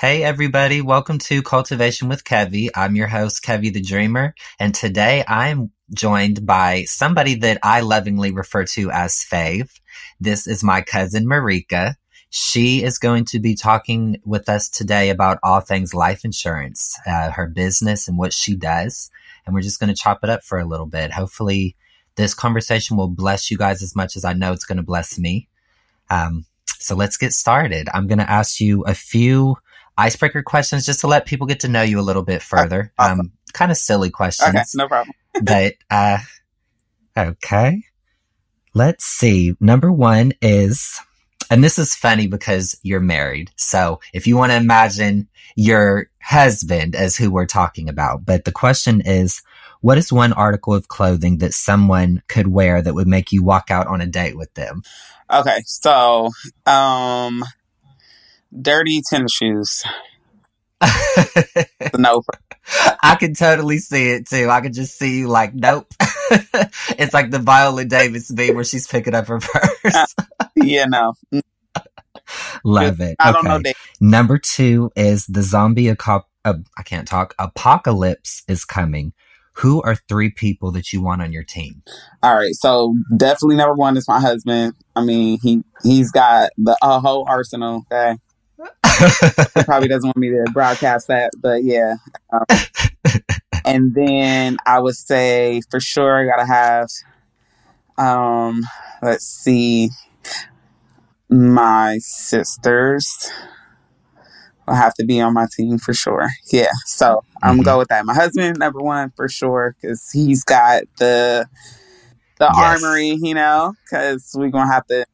[0.00, 0.80] Hey, everybody.
[0.80, 2.70] Welcome to Kultivation with Kevie.
[2.74, 4.34] I'm your host, Kevie the Dreamer.
[4.58, 9.68] And today I'm joined by somebody that I lovingly refer to as Fave.
[10.18, 11.96] This is my cousin, Mauricca.
[12.30, 17.32] She is going to be talking with us today about all things life insurance, uh,
[17.32, 19.10] her business and what she does.
[19.44, 21.12] And we're just going to chop it up for a little bit.
[21.12, 21.76] Hopefully,
[22.14, 25.18] this conversation will bless you guys as much as I know it's going to bless
[25.18, 25.46] me.
[26.08, 26.46] Um,
[26.78, 27.90] so let's get started.
[27.92, 29.56] I'm going to ask you a few
[30.00, 32.92] icebreaker questions just to let people get to know you a little bit further.
[32.98, 33.20] Awesome.
[33.20, 34.48] Um, kind of silly questions.
[34.48, 35.14] Okay, no problem.
[35.42, 36.18] but uh,
[37.16, 37.82] okay,
[38.74, 39.54] let's see.
[39.60, 40.98] Number one is,
[41.50, 43.50] and this is funny because you're married.
[43.56, 48.52] So if you want to imagine your husband as who we're talking about, but the
[48.52, 49.42] question is,
[49.82, 53.70] what is one article of clothing that someone could wear that would make you walk
[53.70, 54.82] out on a date with them?
[55.32, 56.30] Okay, so
[56.66, 57.44] um
[58.58, 59.82] dirty tennis shoes.
[61.98, 62.22] no.
[63.02, 64.48] I can totally see it too.
[64.48, 65.86] I could just see you like, nope.
[66.30, 70.14] it's like the Viola Davis beat where she's picking up her purse.
[70.18, 71.14] Uh, yeah, no.
[72.64, 73.16] Love it.
[73.18, 73.42] I okay.
[73.42, 73.72] don't know.
[74.00, 77.34] Number two is the zombie aco- uh, I can't talk.
[77.38, 79.12] Apocalypse is coming.
[79.54, 81.82] Who are three people that you want on your team?
[82.22, 84.74] All right, so definitely number one is my husband.
[84.96, 87.84] I mean, he he's got the uh, whole arsenal.
[87.90, 88.16] Okay,
[89.64, 91.96] probably doesn't want me to broadcast that, but yeah.
[92.32, 92.44] Um,
[93.64, 96.88] and then I would say for sure I gotta have
[97.98, 98.62] um
[99.02, 99.90] let's see
[101.28, 103.30] my sisters
[104.66, 106.28] will have to be on my team for sure.
[106.52, 106.70] Yeah.
[106.86, 107.78] So I'm gonna go mm-hmm.
[107.78, 108.04] with that.
[108.04, 111.46] My husband, number one for sure, because he's got the
[112.38, 112.82] the yes.
[112.82, 115.06] armory, you know, because we're gonna have to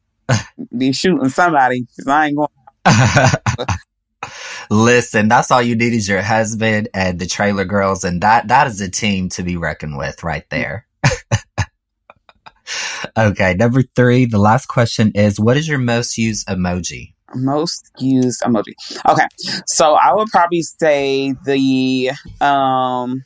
[0.77, 1.81] be shooting somebody.
[1.81, 2.49] Because I ain't going
[4.69, 8.67] Listen, that's all you need is your husband and the trailer girls, and that that
[8.67, 10.85] is a team to be reckoned with right there.
[13.17, 14.25] okay, number three.
[14.25, 17.13] The last question is: What is your most used emoji?
[17.35, 18.73] Most used emoji.
[19.07, 19.27] Okay,
[19.65, 23.23] so I would probably say the um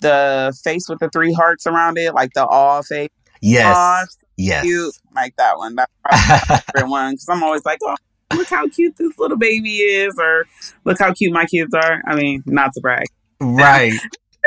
[0.00, 3.10] the face with the three hearts around it, like the all face.
[3.42, 4.18] Yes.
[4.36, 4.64] yes.
[4.64, 5.74] Cute, like that one.
[5.74, 7.96] That's probably my favorite one because I'm always like, oh,
[8.34, 10.46] look how cute this little baby is, or
[10.84, 12.02] look how cute my kids are.
[12.06, 13.06] I mean, not to brag.
[13.40, 13.98] Right.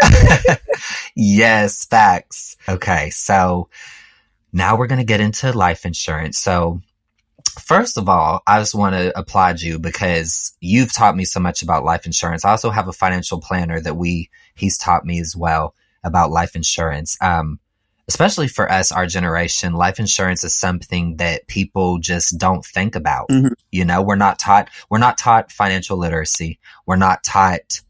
[1.16, 2.57] yes, facts.
[2.67, 3.69] Okay, so
[4.51, 6.38] now we're going to get into life insurance.
[6.38, 6.81] So,
[7.59, 11.61] first of all, I just want to applaud you because you've taught me so much
[11.61, 12.45] about life insurance.
[12.45, 16.55] I also have a financial planner that we he's taught me as well about life
[16.55, 17.17] insurance.
[17.21, 17.59] Um,
[18.08, 23.30] especially for us, our generation, life insurance is something that people just don't think about.
[23.30, 23.53] Mm-hmm.
[23.72, 26.59] You know, we're not taught, we're not taught financial literacy.
[26.86, 27.81] We're not taught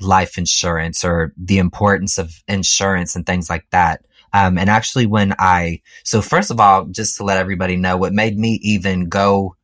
[0.00, 4.04] life insurance or the importance of insurance and things like that.
[4.32, 8.12] Um, and actually when I, so first of all, just to let everybody know what
[8.12, 9.54] made me even go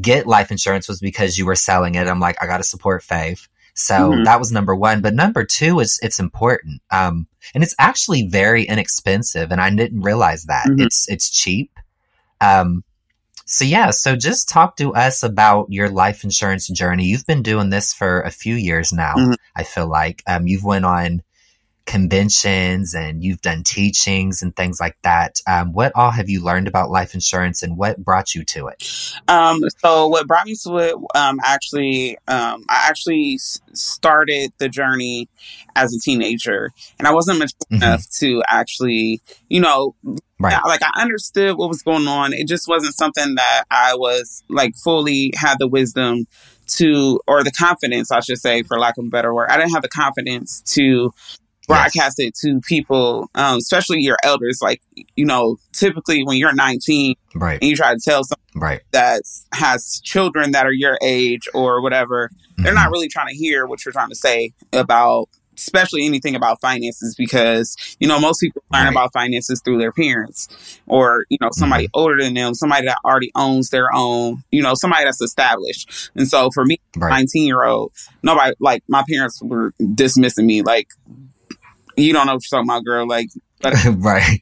[0.00, 2.06] get life insurance was because you were selling it.
[2.06, 3.48] I'm like, I got to support Fave.
[3.74, 4.24] So mm-hmm.
[4.24, 5.02] that was number one.
[5.02, 6.80] But number two is it's important.
[6.90, 9.50] Um, and it's actually very inexpensive.
[9.50, 10.80] And I didn't realize that mm-hmm.
[10.80, 11.70] it's, it's cheap.
[12.40, 12.84] Um,
[13.46, 17.04] so yeah, so just talk to us about your life insurance journey.
[17.04, 19.14] You've been doing this for a few years now.
[19.14, 19.34] Mm-hmm.
[19.54, 21.22] I feel like, um, you've went on
[21.86, 25.40] conventions and you've done teachings and things like that.
[25.46, 29.12] Um, what all have you learned about life insurance and what brought you to it?
[29.28, 35.28] Um, so what brought me to it, um, actually, um, I actually started the journey
[35.76, 37.82] as a teenager and I wasn't mature mm-hmm.
[37.82, 39.94] enough to actually, you know,
[40.40, 40.58] Right.
[40.66, 42.32] Like I understood what was going on.
[42.32, 46.26] It just wasn't something that I was like fully had the wisdom
[46.66, 49.48] to, or the confidence, I should say, for lack of a better word.
[49.48, 51.14] I didn't have the confidence to
[51.66, 52.28] broadcast yes.
[52.28, 54.60] it to people, um, especially your elders.
[54.62, 54.80] Like,
[55.16, 57.58] you know, typically when you're 19 right.
[57.60, 58.80] and you try to tell someone right.
[58.92, 62.62] that has children that are your age or whatever, mm-hmm.
[62.62, 62.92] they're not mm-hmm.
[62.92, 67.76] really trying to hear what you're trying to say about especially anything about finances because
[68.00, 68.90] you know most people learn right.
[68.90, 72.00] about finances through their parents or you know somebody mm-hmm.
[72.00, 76.28] older than them somebody that already owns their own you know somebody that's established and
[76.28, 77.10] so for me right.
[77.10, 77.92] 19 year old
[78.22, 80.88] nobody like my parents were dismissing me like
[81.96, 83.06] you don't know what you're talking about, girl.
[83.06, 83.28] Like,
[83.96, 84.40] right.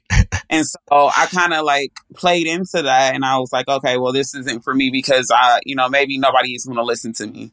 [0.51, 4.13] and so I kind of like played into that, and I was like, okay, well,
[4.13, 7.27] this isn't for me because I, you know, maybe nobody is going to listen to
[7.27, 7.53] me.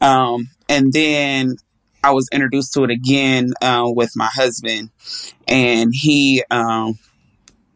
[0.00, 1.56] Um, and then
[2.02, 4.90] I was introduced to it again uh, with my husband,
[5.46, 6.98] and he, um,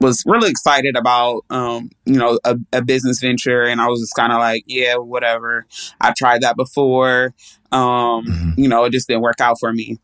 [0.00, 4.14] was really excited about um, you know a, a, business venture and i was just
[4.14, 5.66] kind of like yeah whatever
[6.00, 7.34] i tried that before
[7.72, 8.50] um, mm-hmm.
[8.56, 9.98] you know it just didn't work out for me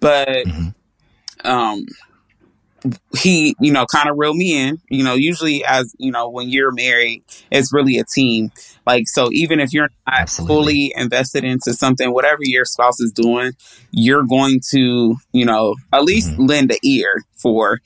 [0.00, 0.68] but mm-hmm.
[1.44, 1.84] Um,
[3.16, 6.50] he you know kind of reeled me in you know usually as you know when
[6.50, 8.50] you're married it's really a team
[8.86, 10.54] like so even if you're not Absolutely.
[10.54, 13.52] fully invested into something whatever your spouse is doing
[13.90, 16.44] you're going to you know at least mm-hmm.
[16.44, 17.80] lend an ear for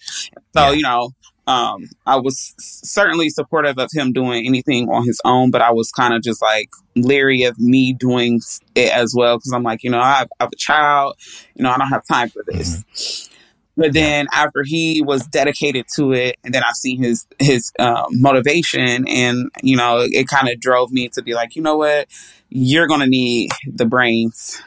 [0.55, 0.71] so yeah.
[0.73, 1.11] you know
[1.47, 5.91] um, I was certainly supportive of him doing anything on his own, but I was
[5.91, 8.43] kind of just like leery of me doing
[8.75, 11.17] it as well because I'm like, you know, I have, I have, a child,
[11.55, 12.83] you know, I don't have time for this.
[12.83, 13.38] Mm-hmm.
[13.79, 18.07] But then after he was dedicated to it, and then I see his his uh,
[18.11, 22.09] motivation, and you know, it kind of drove me to be like, you know what,
[22.49, 24.61] you're gonna need the brains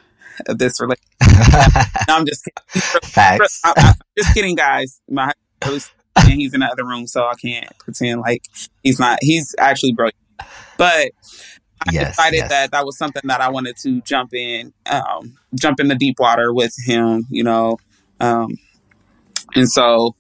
[0.48, 1.10] of this relationship.
[2.08, 3.02] no, I'm just kidding.
[3.04, 3.60] Facts.
[3.66, 5.02] I, am just kidding, guys.
[5.10, 5.82] My and
[6.16, 8.46] he's in the other room, so I can't pretend like
[8.82, 9.20] he's not.
[9.22, 10.16] He's actually brilliant,
[10.78, 11.12] but
[11.82, 12.50] I yes, decided yes.
[12.50, 16.18] that that was something that I wanted to jump in, um, jump in the deep
[16.18, 17.78] water with him, you know,
[18.22, 18.58] um,
[19.56, 20.16] and so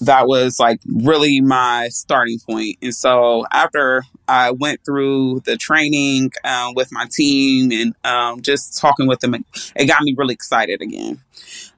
[0.00, 2.76] that was like really my starting point.
[2.82, 8.78] And so after I went through the training um, with my team and um, just
[8.80, 11.20] talking with them, it got me really excited again.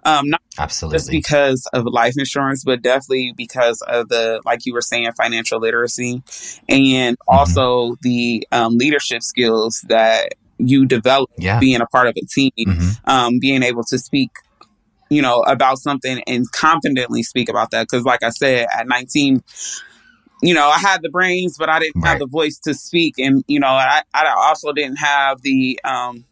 [0.05, 0.97] Um, not Absolutely.
[0.97, 5.61] just because of life insurance, but definitely because of the, like you were saying, financial
[5.61, 6.23] literacy
[6.69, 7.35] and mm-hmm.
[7.35, 11.59] also the um, leadership skills that you develop yeah.
[11.59, 13.11] being a part of a team, mm-hmm.
[13.11, 14.31] Um, being able to speak
[15.11, 17.89] you know, about something and confidently speak about that.
[17.89, 19.43] Cause like I said, at 19,
[20.43, 22.11] you know, I had the brains, but I didn't right.
[22.11, 23.19] have the voice to speak.
[23.19, 26.25] And, you know, I, I also didn't have the, um,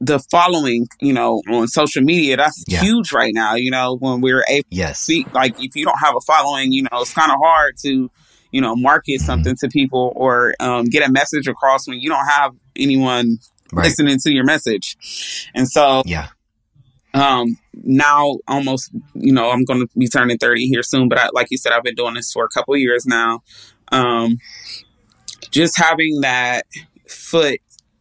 [0.00, 2.80] the following, you know, on social media, that's yeah.
[2.80, 3.54] huge right now.
[3.54, 4.98] You know, when we're able yes.
[4.98, 7.76] to speak, like if you don't have a following, you know, it's kind of hard
[7.82, 8.10] to,
[8.50, 9.26] you know, market mm-hmm.
[9.26, 13.38] something to people or um, get a message across when you don't have anyone
[13.72, 13.84] right.
[13.84, 15.50] listening to your message.
[15.54, 16.28] And so, yeah,
[17.14, 21.28] um, now almost, you know, I'm going to be turning 30 here soon, but I,
[21.32, 23.40] like you said, I've been doing this for a couple years now.
[23.92, 24.38] Um,
[25.50, 26.66] just having that
[27.08, 27.60] foot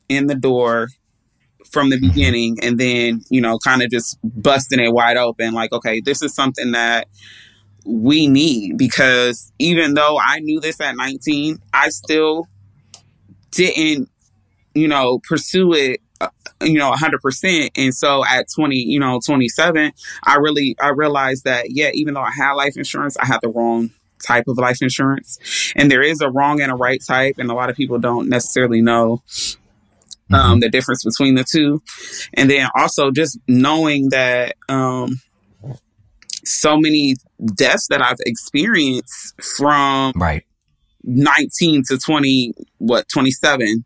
[0.10, 0.90] in the door
[1.72, 2.08] from the mm-hmm.
[2.08, 6.24] beginning and then, you know, kind of just busting it wide open like, okay, this
[6.24, 7.08] is something that
[7.86, 12.48] we need because even though I knew this at 19, I still
[13.52, 14.10] didn't,
[14.74, 16.00] you know, pursue it
[16.62, 19.92] you know 100% and so at 20 you know 27
[20.24, 23.50] i really i realized that yeah even though i had life insurance i had the
[23.50, 23.90] wrong
[24.24, 25.38] type of life insurance.
[25.76, 28.30] And there is a wrong and a right type and a lot of people don't
[28.30, 29.22] necessarily know
[30.32, 30.60] um, mm-hmm.
[30.60, 31.82] the difference between the two.
[32.34, 35.22] And then also just knowing that um,
[36.46, 37.16] so many
[37.56, 40.44] deaths that i've experienced from right.
[41.04, 43.86] 19 to 20 what 27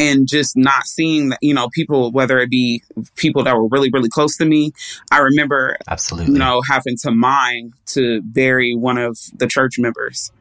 [0.00, 2.82] and just not seeing that, you know, people, whether it be
[3.16, 4.72] people that were really, really close to me.
[5.12, 10.32] I remember, absolutely, you know, having to mine to bury one of the church members,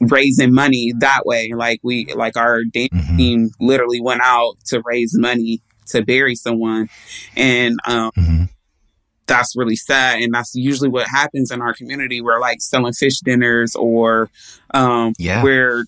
[0.00, 1.52] raising money that way.
[1.54, 3.16] Like we, like our mm-hmm.
[3.18, 6.88] team literally went out to raise money to bury someone.
[7.36, 8.44] And, um, mm-hmm
[9.26, 13.20] that's really sad and that's usually what happens in our community we're like selling fish
[13.20, 14.28] dinners or
[14.74, 15.42] um yeah.
[15.42, 15.86] we're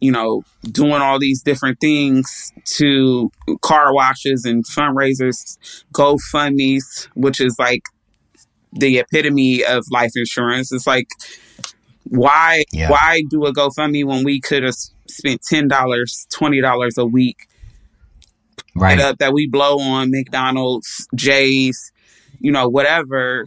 [0.00, 3.30] you know, doing all these different things to
[3.62, 5.58] car washes and fundraisers,
[5.92, 7.82] GoFundMe's, which is like
[8.72, 10.72] the epitome of life insurance.
[10.72, 11.08] It's like,
[12.04, 12.90] why yeah.
[12.90, 14.76] why do a GoFundMe when we could have
[15.08, 17.36] spent ten dollars, twenty dollars a week,
[18.74, 19.00] right?
[19.00, 21.92] Up that we blow on McDonald's, Jay's,
[22.40, 23.46] you know, whatever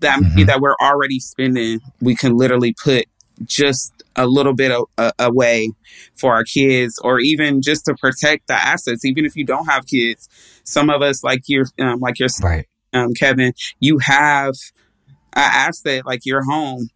[0.00, 0.44] that mm-hmm.
[0.44, 1.80] that we're already spending.
[2.00, 3.06] We can literally put
[3.44, 4.72] just a little bit
[5.18, 5.70] away
[6.14, 9.04] for our kids or even just to protect the assets.
[9.04, 10.28] Even if you don't have kids
[10.64, 12.66] some of us like your um, like your right.
[12.92, 14.54] um, kevin you have
[15.34, 16.88] an asset like your home.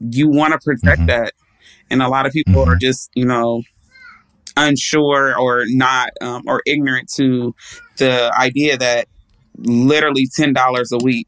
[0.00, 1.06] You want to protect mm-hmm.
[1.06, 1.32] that.
[1.90, 2.70] And a lot of people mm-hmm.
[2.70, 3.62] are just you know
[4.56, 7.54] unsure or not um, or ignorant to
[7.96, 9.08] the idea that
[9.58, 10.54] literally $10
[10.92, 11.26] a week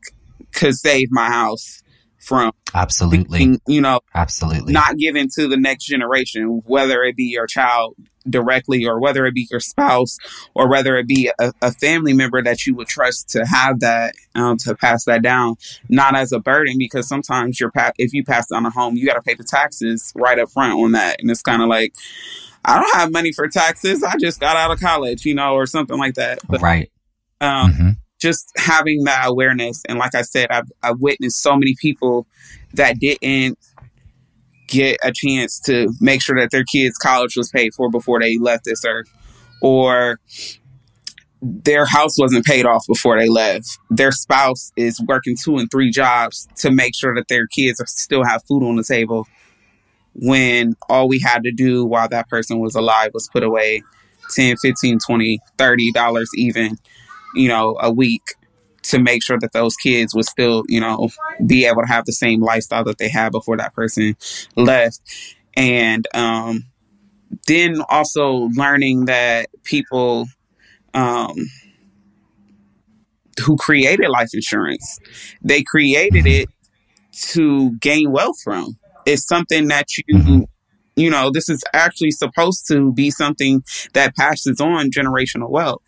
[0.52, 1.82] could save my house
[2.26, 3.56] from absolutely.
[3.68, 4.72] you know absolutely.
[4.72, 7.94] not given to the next generation whether it be your child
[8.28, 10.18] directly or whether it be your spouse
[10.52, 14.16] or whether it be a, a family member that you would trust to have that
[14.34, 15.54] um, to pass that down
[15.88, 19.06] not as a burden because sometimes you're pa- if you pass down a home you
[19.06, 21.20] got to pay the taxes right up front on that.
[21.20, 21.94] And it's kind of like
[22.64, 24.02] i don't have money for taxes.
[24.02, 26.40] I just got out of college you know or something like that.
[26.48, 26.90] But, right.
[27.40, 27.90] um, mm-hmm
[28.20, 29.82] just having that awareness.
[29.88, 32.26] And like I said, I've, I've witnessed so many people
[32.74, 33.58] that didn't
[34.68, 38.38] get a chance to make sure that their kids' college was paid for before they
[38.38, 39.08] left this earth,
[39.62, 40.18] or
[41.42, 43.78] their house wasn't paid off before they left.
[43.90, 48.24] Their spouse is working two and three jobs to make sure that their kids still
[48.24, 49.26] have food on the table
[50.14, 53.82] when all we had to do while that person was alive was put away
[54.34, 56.78] 10 15 20 30 dollars even
[57.36, 58.34] you know a week
[58.82, 61.08] to make sure that those kids would still you know
[61.46, 64.16] be able to have the same lifestyle that they had before that person
[64.56, 65.00] left.
[65.54, 66.64] And um
[67.46, 70.26] then also learning that people
[70.94, 71.34] um
[73.44, 74.98] who created life insurance
[75.42, 76.48] they created it
[77.12, 78.78] to gain wealth from.
[79.04, 80.40] It's something that you mm-hmm.
[80.96, 83.62] you know this is actually supposed to be something
[83.94, 85.82] that passes on generational wealth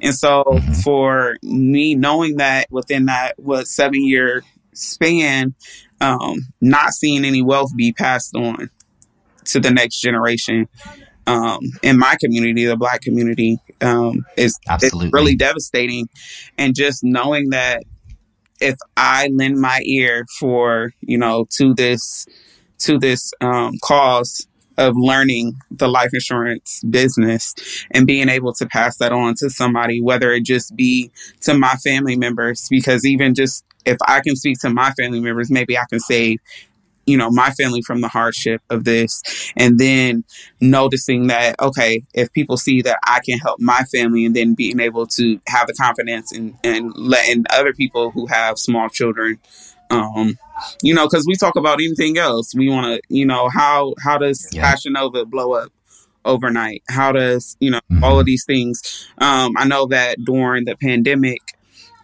[0.00, 0.72] and so mm-hmm.
[0.72, 4.42] for me knowing that within that what seven year
[4.74, 5.54] span
[6.00, 8.70] um, not seeing any wealth be passed on
[9.44, 10.68] to the next generation
[11.26, 16.08] um, in my community the black community um, is, is really devastating
[16.58, 17.82] and just knowing that
[18.60, 22.26] if i lend my ear for you know to this
[22.78, 24.46] to this um, cause
[24.78, 27.54] of learning the life insurance business
[27.90, 31.10] and being able to pass that on to somebody, whether it just be
[31.42, 35.50] to my family members, because even just if I can speak to my family members,
[35.50, 36.38] maybe I can save
[37.06, 39.22] you know my family from the hardship of this.
[39.56, 40.24] And then
[40.60, 44.80] noticing that okay if people see that i can help my family and then being
[44.80, 49.38] able to have the confidence and and letting other people who have small children
[49.90, 50.38] um
[50.82, 52.54] you know, because we talk about anything else.
[52.54, 54.62] We want to, you know, how how does yeah.
[54.62, 55.72] Fashion Nova blow up
[56.24, 56.82] overnight?
[56.88, 58.04] How does you know mm-hmm.
[58.04, 59.08] all of these things?
[59.18, 61.40] Um, I know that during the pandemic,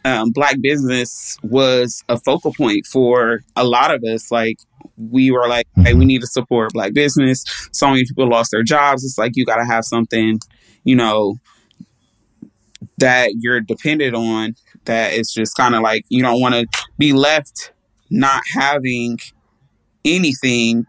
[0.04, 4.30] um, black business was a focal point for a lot of us.
[4.30, 4.59] Like
[4.97, 5.82] we were like, mm-hmm.
[5.82, 7.44] hey, we need to support black business.
[7.73, 9.04] So many people lost their jobs.
[9.04, 10.38] It's like you got to have something,
[10.85, 11.37] you know,
[12.99, 14.54] that you're dependent on.
[14.85, 16.66] That is just kind of like you don't want to
[16.99, 17.71] be left
[18.12, 19.19] not having
[20.04, 20.87] anything.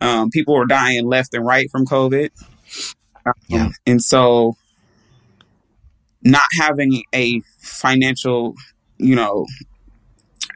[0.00, 2.30] Um, people were dying left and right from COVID.
[3.24, 3.68] Um, yeah.
[3.86, 4.56] And so
[6.22, 8.54] not having a financial,
[8.98, 9.46] you know,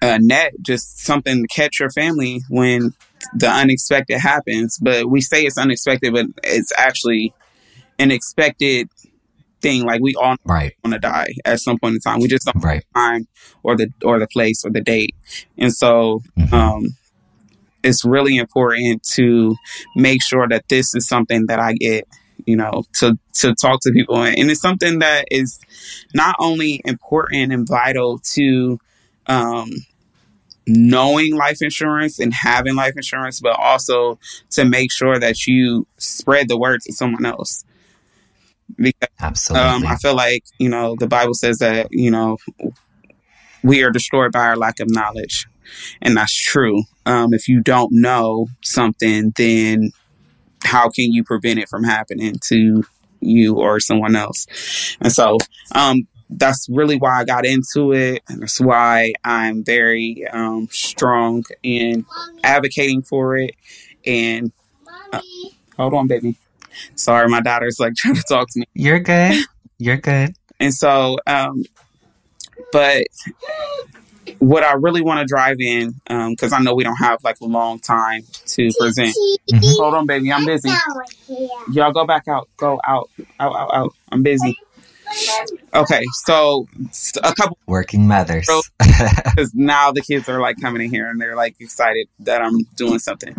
[0.03, 2.93] uh, net, just something to catch your family when
[3.35, 4.79] the unexpected happens.
[4.81, 7.33] But we say it's unexpected, but it's actually
[7.99, 8.89] an expected
[9.61, 9.85] thing.
[9.85, 10.75] Like we all right.
[10.85, 12.21] want to die at some point in time.
[12.21, 12.85] We just don't right.
[12.95, 13.29] time
[13.63, 15.15] or the or the place or the date.
[15.59, 16.55] And so mm-hmm.
[16.55, 16.97] um,
[17.83, 19.57] it's really important to
[19.97, 22.07] make sure that this is something that I get,
[22.45, 25.59] you know, to to talk to people, and it's something that is
[26.15, 28.79] not only important and vital to
[29.27, 29.71] um,
[30.67, 34.19] knowing life insurance and having life insurance, but also
[34.51, 37.65] to make sure that you spread the word to someone else
[38.77, 39.69] because Absolutely.
[39.69, 42.39] Um, I feel like you know the Bible says that you know
[43.63, 45.47] we are destroyed by our lack of knowledge,
[46.01, 46.83] and that's true.
[47.07, 49.91] Um, if you don't know something, then
[50.65, 52.85] how can you prevent it from happening to
[53.21, 54.47] you or someone else?
[55.01, 55.39] And so
[55.75, 58.23] um, that's really why I got into it.
[58.29, 62.05] And that's why I'm very um, strong in
[62.45, 63.55] advocating for it.
[64.07, 64.53] And
[65.13, 65.21] uh,
[65.77, 66.37] hold on, baby.
[66.95, 68.67] Sorry, my daughter's like trying to talk to me.
[68.75, 69.45] You're good.
[69.79, 70.35] You're good.
[70.59, 71.65] and so, um,
[72.73, 73.07] but
[74.39, 77.41] what I really want to drive in, because um, I know we don't have like
[77.41, 79.15] a long time to present.
[79.51, 79.59] Mm-hmm.
[79.83, 80.71] Hold on, baby, I'm busy.
[81.73, 82.49] Y'all go back out.
[82.57, 83.11] Go out.
[83.39, 83.95] Out, out, out.
[84.11, 84.57] I'm busy.
[85.73, 86.67] Okay, so
[87.23, 88.49] a couple working mothers.
[88.79, 92.63] Because now the kids are like coming in here and they're like excited that I'm
[92.77, 93.35] doing something.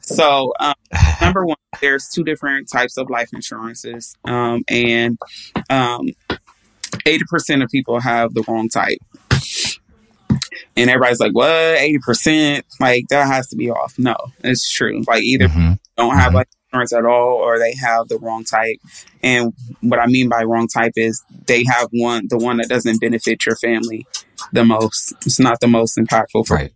[0.00, 0.74] So um,
[1.20, 5.18] number one, there's two different types of life insurances, um, and
[5.70, 6.08] um,
[7.06, 8.98] eighty percent of people have the wrong type.
[10.76, 11.50] And everybody's like, "What?
[11.50, 12.64] Eighty percent?
[12.80, 15.02] Like that has to be off." No, it's true.
[15.06, 15.74] Like either mm-hmm.
[15.96, 16.36] don't have mm-hmm.
[16.36, 18.76] like insurance at all or they have the wrong type.
[19.22, 23.00] And what I mean by wrong type is they have one, the one that doesn't
[23.00, 24.06] benefit your family
[24.52, 25.14] the most.
[25.24, 26.72] It's not the most impactful for right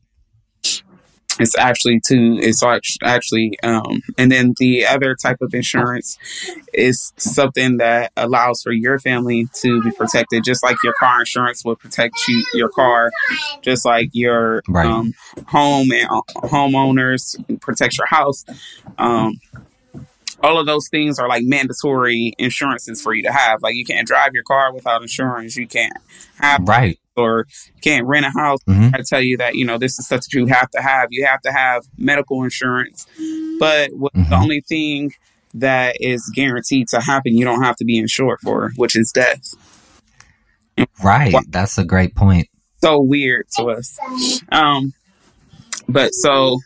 [1.39, 2.63] it's actually to it's
[3.03, 6.19] actually um, and then the other type of insurance
[6.75, 11.65] is something that allows for your family to be protected just like your car insurance
[11.65, 13.11] will protect you your car
[13.63, 14.87] just like your right.
[14.87, 15.13] um,
[15.47, 18.45] home and uh, homeowners protect your house
[18.99, 19.35] um,
[20.43, 23.63] all of those things are like mandatory insurances for you to have.
[23.63, 25.57] Like you can't drive your car without insurance.
[25.57, 25.93] You can't
[26.41, 27.47] have right or
[27.83, 28.61] can't rent a house.
[28.69, 28.95] Mhm.
[28.95, 31.09] I tell you that you know this is stuff that you have to have.
[31.11, 33.07] You have to have medical insurance,
[33.59, 35.13] but what, the only thing
[35.55, 39.55] that is guaranteed to happen, you don't have to be insured for, which is death.
[41.03, 42.47] right that's a great point
[42.81, 43.99] So weird to us.
[44.53, 44.93] Um,
[45.89, 46.61] but so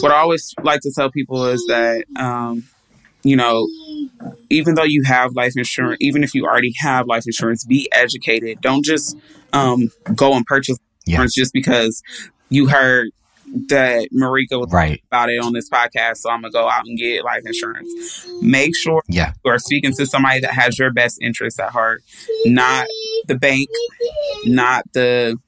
[0.00, 2.64] what I always like to tell people is that um,
[3.24, 3.66] you know
[4.50, 8.60] even though you have life insurance, even if you already have life insurance, be educated.
[8.60, 9.16] Don't just
[9.52, 11.14] um, go and purchase Yeah.
[11.16, 12.02] insurance just because
[12.50, 13.08] you heard
[13.68, 16.18] that Mauricca was right about it on this podcast.
[16.18, 18.26] So I'm gonna go out and get life insurance.
[18.40, 22.02] Make sure yeah you are speaking to somebody that has your best interests at heart,
[22.46, 22.86] not
[23.26, 23.68] the bank,
[24.46, 25.38] not the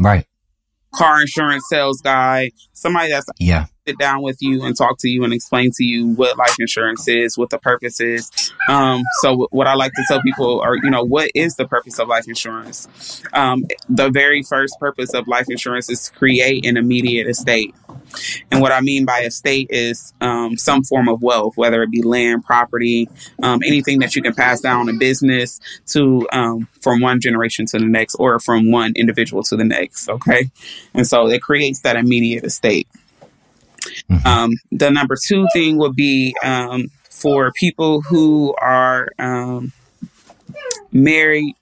[0.00, 0.26] right
[0.96, 2.50] car insurance sales guy.
[2.72, 6.08] Somebody that's yeah sit down with you and talk to you and explain to you
[6.08, 8.30] what life insurance is, what the purpose is.
[8.68, 11.98] Um, so what I like to tell people are, you know, what is the purpose
[11.98, 13.22] of life insurance?
[13.32, 17.74] Um, the very first purpose of life insurance is to create an immediate estate.
[18.50, 22.02] And what I mean by estate is um, some form of wealth, whether it be
[22.02, 23.08] land, property,
[23.42, 27.78] um, anything that you can pass down a business to um, from one generation to
[27.78, 30.08] the next or from one individual to the next.
[30.08, 30.50] Okay.
[30.92, 32.88] And so it creates that immediate estate.
[34.10, 34.24] Mhm.
[34.26, 39.72] Um, the number two thing would be um, for people who are um,
[40.92, 41.54] married,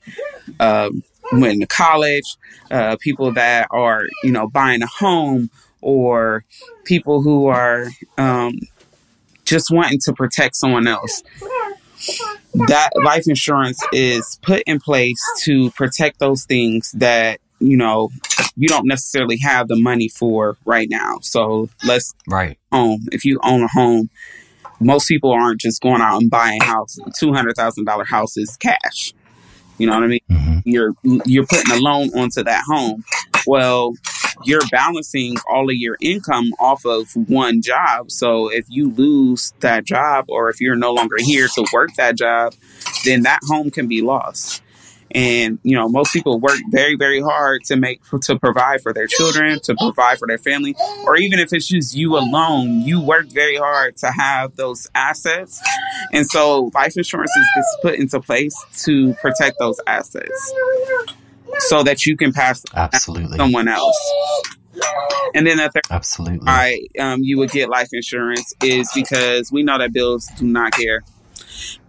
[0.61, 2.37] um, went to college,
[2.71, 5.51] uh, people that are, you know, buying a home,
[5.83, 6.45] or
[6.85, 8.59] people who are um,
[9.45, 11.23] just wanting to protect someone else.
[12.69, 18.11] That life insurance is put in place to protect those things that, you know,
[18.57, 21.19] you don't necessarily have the money for right now.
[21.23, 23.07] So let's right home.
[23.11, 24.11] If you own a home,
[24.81, 29.15] most people aren't just going out and buying house two hundred thousand dollar houses cash.
[29.79, 30.21] You know what I mean?
[30.29, 30.93] hmm You're
[31.25, 33.05] you're putting a loan onto that home.
[33.47, 33.95] Well,
[34.45, 38.11] you're balancing all of your income off of one job.
[38.11, 42.17] So if you lose that job or if you're no longer here to work that
[42.17, 42.55] job,
[43.05, 44.63] then that home can be lost.
[45.15, 49.07] And you know, most people work very, very hard to make to provide for their
[49.07, 50.75] children, to provide for their family,
[51.05, 55.63] or even if it's just you alone, you work very hard to have those assets.
[56.13, 60.55] And so, life insurance is, is put into place to protect those assets,
[61.59, 63.97] so that you can pass absolutely someone else.
[65.35, 69.63] And then the third absolutely why um, you would get life insurance is because we
[69.63, 71.03] know that bills do not care.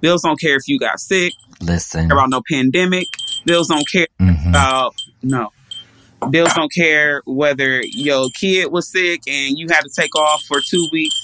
[0.01, 3.07] Bills don't care if you got sick, listen about no pandemic.
[3.45, 4.49] Bills don't care Mhm.
[4.49, 5.49] about no.
[6.29, 10.59] Bills don't care whether your kid was sick and you had to take off for
[10.69, 11.15] two weeks.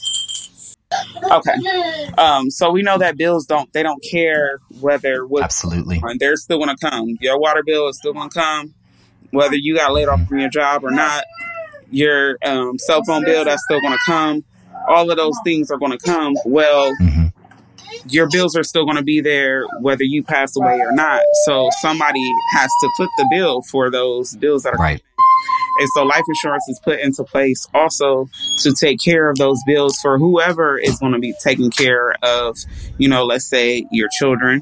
[1.32, 2.10] Okay.
[2.18, 6.36] Um, so we know that bills don't they don't care whether what absolutely and they're
[6.36, 7.18] still gonna come.
[7.20, 8.74] Your water bill is still gonna come,
[9.32, 11.24] whether you got laid off from your job or not.
[11.92, 14.44] Your um, cell phone bill that's still gonna come.
[14.88, 16.36] All of those things are gonna come.
[16.46, 17.28] Well, hmm
[18.06, 21.22] your bills are still gonna be there whether you pass away or not.
[21.46, 25.02] So somebody has to foot the bill for those bills that are right
[25.80, 29.98] and so life insurance is put into place also to take care of those bills
[30.02, 32.58] for whoever is going to be taking care of,
[32.98, 34.62] you know, let's say your children.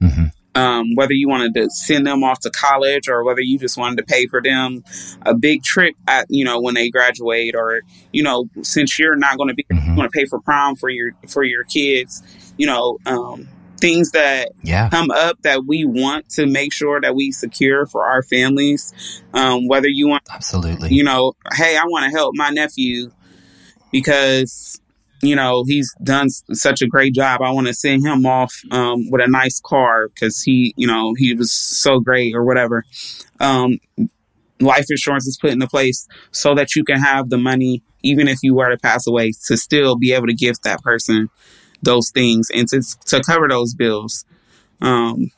[0.00, 3.76] hmm Um, whether you wanted to send them off to college or whether you just
[3.76, 4.82] wanted to pay for them
[5.22, 7.82] a big trip at, you know, when they graduate or,
[8.12, 10.74] you know, since you're not going to be, hmm you want to pay for prom
[10.76, 12.22] for your, for your kids,
[12.56, 13.48] you know, um,
[13.80, 18.04] things that yeah come up that we want to make sure that we secure for
[18.04, 18.92] our families.
[19.32, 23.10] Um, whether you want absolutely you know, hey, I want to help my nephew
[23.92, 24.80] because
[25.22, 27.40] you know he's done such a great job.
[27.42, 31.14] I want to send him off um, with a nice car because he, you know,
[31.16, 32.84] he was so great or whatever.
[33.40, 33.78] Um,
[34.60, 38.38] life insurance is put into place so that you can have the money, even if
[38.42, 41.30] you were to pass away, to still be able to give that person
[41.82, 44.24] those things and to to cover those bills.
[44.80, 45.30] Um,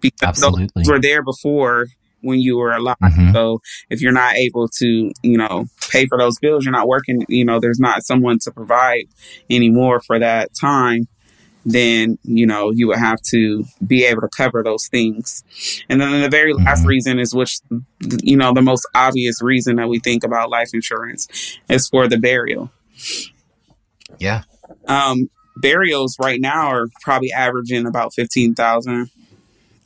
[0.00, 1.86] because those absolutely were there before
[2.20, 2.96] when you were alive.
[3.00, 6.88] hmm So if you're not able to, you know, pay for those bills, you're not
[6.88, 9.04] working, you know, there's not someone to provide
[9.50, 11.06] anymore for that time,
[11.64, 15.44] then, you know, you would have to be able to cover those things.
[15.88, 16.88] And then the very last Mhm.
[16.88, 17.58] reason is which,
[18.22, 21.28] you know, the most obvious reason that we think about life insurance
[21.68, 22.70] is for the burial.
[24.18, 24.42] yeah
[24.86, 29.10] Um, burials right now are probably averaging about 15,000.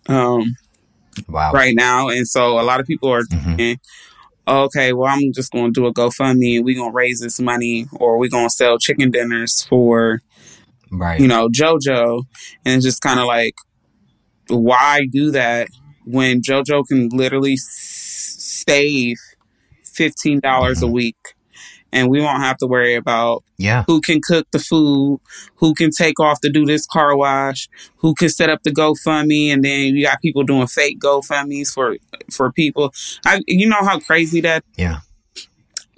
[0.08, 0.56] Um,
[1.28, 2.08] wow right now.
[2.08, 3.72] And so a lot of people are hmm
[4.46, 7.38] okay, well, I'm just going to do a GoFundMe and we're going to raise this
[7.38, 10.20] money or we're going to sell chicken dinners for
[10.90, 11.20] right.
[11.20, 12.22] you know, JoJo,
[12.64, 13.54] and it's just kind of like,
[14.48, 15.68] why do that
[16.06, 19.16] when JoJo can literally s- save
[19.84, 20.92] fifteen dollars a Mhm.
[20.92, 21.16] week,
[21.92, 23.84] and we won't have to worry about yeah.
[23.86, 25.20] who can cook the food,
[25.56, 29.48] who can take off to do this car wash, who can set up the GoFundMe,
[29.52, 31.96] and then you got people doing fake GoFundMe's for
[32.30, 32.92] for people.
[33.26, 34.98] I, you know how crazy that Yeah.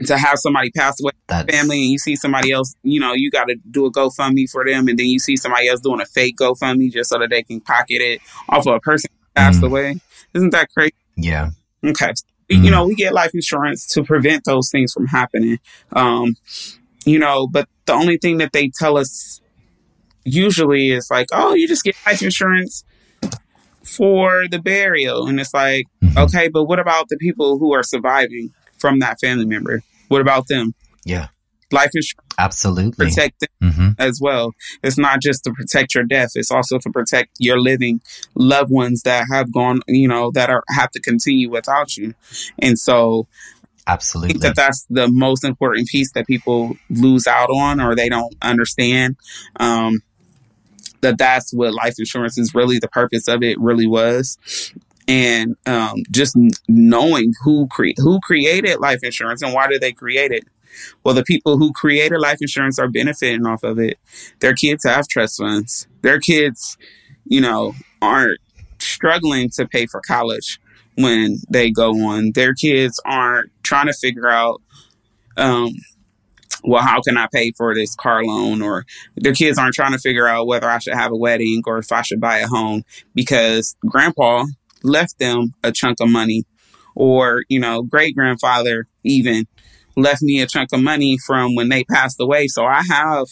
[0.06, 3.30] to have somebody pass away That's family and you see somebody else, you know, you
[3.30, 6.06] got to do a GoFundMe for them, and then you see somebody else doing a
[6.06, 9.66] fake GoFundMe just so that they can pocket it off of a person passed Mhm.
[9.66, 10.00] away.
[10.34, 10.94] Isn't that crazy?
[11.16, 11.50] yeah.
[11.84, 12.12] Okay.
[12.50, 12.64] Mhm.
[12.64, 15.58] You know, we get life insurance to prevent those things from happening.
[15.92, 16.34] Um,
[17.04, 19.40] you know, but the only thing that they tell us
[20.24, 22.84] usually is like, oh, you just get life insurance
[23.84, 25.26] for the burial.
[25.26, 26.16] And it's like, Mhm.
[26.28, 29.82] okay, but what about the people who are surviving from that family member?
[30.08, 30.74] What about them?
[31.04, 31.28] Yeah.
[31.72, 33.06] Life insurance Absolutely.
[33.06, 34.52] protect them hmm as well.
[34.82, 38.00] It's not just to protect your death; it's also to protect your living
[38.34, 42.14] loved ones that have gone, you know, that are have to continue without you.
[42.58, 43.26] And so,
[43.86, 47.94] absolutely, I think that that's the most important piece that people lose out on, or
[47.94, 49.16] they don't understand.
[49.58, 50.02] Um,
[51.00, 54.38] that that's what life insurance is really the purpose of it really was.
[55.08, 56.36] And um, just
[56.68, 60.44] knowing who cre- who created life insurance and why did they create it?
[61.04, 63.98] Well, the people who created life insurance are benefiting off of it.
[64.40, 65.86] Their kids have trust funds.
[66.02, 66.76] Their kids,
[67.24, 68.38] you know, aren't
[68.78, 70.58] struggling to pay for college
[70.96, 72.32] when they go on.
[72.34, 74.60] Their kids aren't trying to figure out,
[75.36, 75.70] um,
[76.62, 78.60] well, how can I pay for this car loan?
[78.62, 78.84] Or
[79.16, 81.90] their kids aren't trying to figure out whether I should have a wedding or if
[81.92, 82.82] I should buy a home
[83.14, 84.44] because grandpa
[84.82, 86.44] left them a chunk of money,
[86.94, 89.46] or, you know, great grandfather even
[90.02, 92.46] left me a chunk of money from when they passed away.
[92.48, 93.26] So I have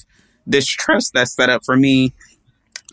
[0.46, 2.14] this trust that's set up for me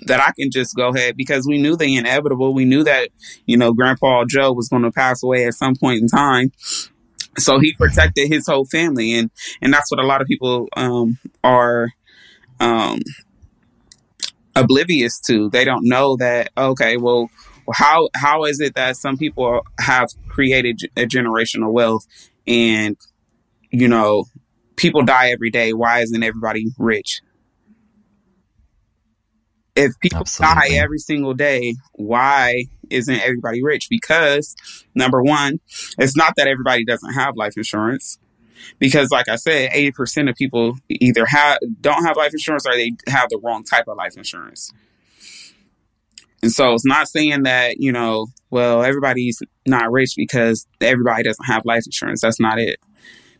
[0.05, 2.53] that I can just go ahead because we knew the inevitable.
[2.53, 3.09] We knew that,
[3.45, 6.51] you know, Grandpa Joe was going to pass away at some point in time.
[7.37, 9.13] So he protected his whole family.
[9.13, 11.89] And, and that's what a lot of people um, are
[12.59, 12.99] um,
[14.55, 15.49] oblivious to.
[15.49, 17.29] They don't know that, okay, well,
[17.73, 22.05] how how is it that some people have created a generational wealth
[22.45, 22.95] and
[23.79, 24.25] you know
[24.75, 25.73] people die every day.
[25.73, 27.21] Why isn't everybody rich?
[29.75, 30.69] If people Absolutely.
[30.69, 33.87] die every single day why isn't everybody rich?
[33.89, 34.55] Because
[34.93, 35.59] number one
[35.97, 38.17] it's not that everybody doesn't have life insurance.
[38.79, 42.93] Because like i said 80% of people either have don't have life insurance or they
[43.07, 44.71] have the wrong type of life insurance.
[46.41, 51.45] And so it's not saying that you know well everybody's not rich because everybody doesn't
[51.45, 52.21] have life insurance.
[52.21, 52.79] That's not it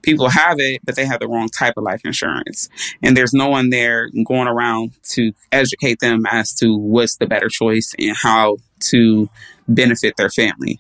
[0.05, 2.69] people have it, but they have the wrong type of life insurance.
[3.03, 7.49] And there's no one there going around to educate them as to what's the better
[7.49, 8.57] choice and how
[8.91, 9.29] to
[9.67, 10.79] benefit their family.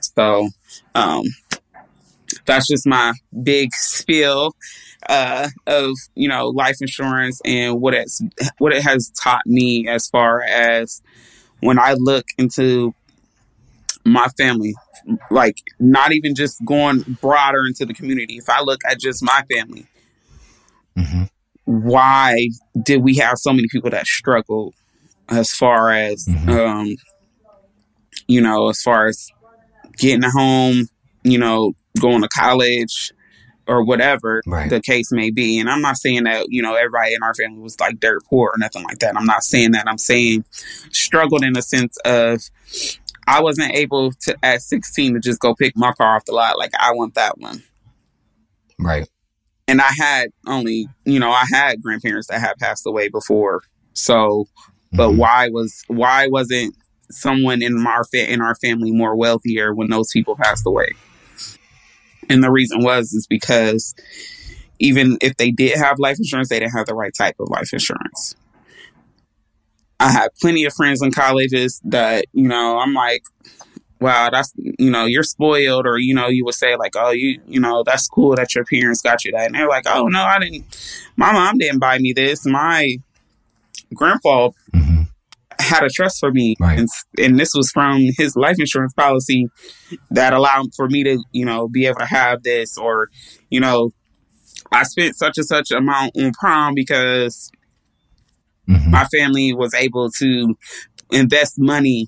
[0.00, 0.48] So,
[0.94, 1.24] um,
[2.46, 4.54] that's just my big spiel
[5.08, 8.20] uh, of you know life insurance and what it's
[8.58, 11.02] what it has taught me as far as
[11.60, 12.94] when I look into
[14.10, 14.74] my family
[15.30, 19.42] like not even just going broader into the community if i look at just my
[19.52, 19.86] family
[20.96, 21.22] hmm
[21.64, 22.48] why
[22.82, 24.74] did we have so many people that struggled
[25.28, 26.48] as far as Mhm.
[26.48, 26.96] um
[28.26, 29.28] you know as far as
[29.98, 30.86] getting a home
[31.24, 33.12] you know going to college
[33.70, 34.68] or whatever Right.
[34.68, 37.60] the case may be and i'm not saying that you know everybody in our family
[37.60, 40.44] was like dirt poor or nothing like that i'm not saying that i'm saying
[40.90, 42.40] struggled in the sense of
[43.28, 46.58] i wasn't able to at 16 to just go pick my car off the lot
[46.58, 47.62] like i want that one
[48.78, 49.08] Right.
[49.68, 53.62] and I had only, you know, I had grandparents that had passed away before.
[53.92, 54.46] So,
[54.92, 55.16] but Mhm.
[55.18, 56.74] why was why wasn't
[57.10, 60.88] someone in our fa- in our family more wealthier when those people passed away?
[62.30, 63.94] And the reason was is because
[64.78, 67.72] even if they did have life insurance, they didn't have the right type of life
[67.72, 68.34] insurance.
[69.98, 73.22] I had plenty of friends in colleges that, you know, I'm like,
[74.00, 77.40] wow, that's you know, you're spoiled, or you know, you would say like, oh, you
[77.46, 80.22] you know, that's cool that your parents got you that, and they're like, oh no,
[80.22, 80.64] I didn't.
[81.16, 82.46] My mom didn't buy me this.
[82.46, 82.96] My
[83.94, 84.50] grandpa.
[85.70, 86.78] Had a trust for me, Right.
[86.78, 89.46] and and this was from his life insurance policy
[90.10, 93.08] that allowed for me to you know be able to have this, or
[93.50, 93.92] you know,
[94.72, 97.50] I spent such and such amount on prom because
[98.68, 98.90] Mhm.
[98.90, 100.56] my family was able to
[101.10, 102.06] invest money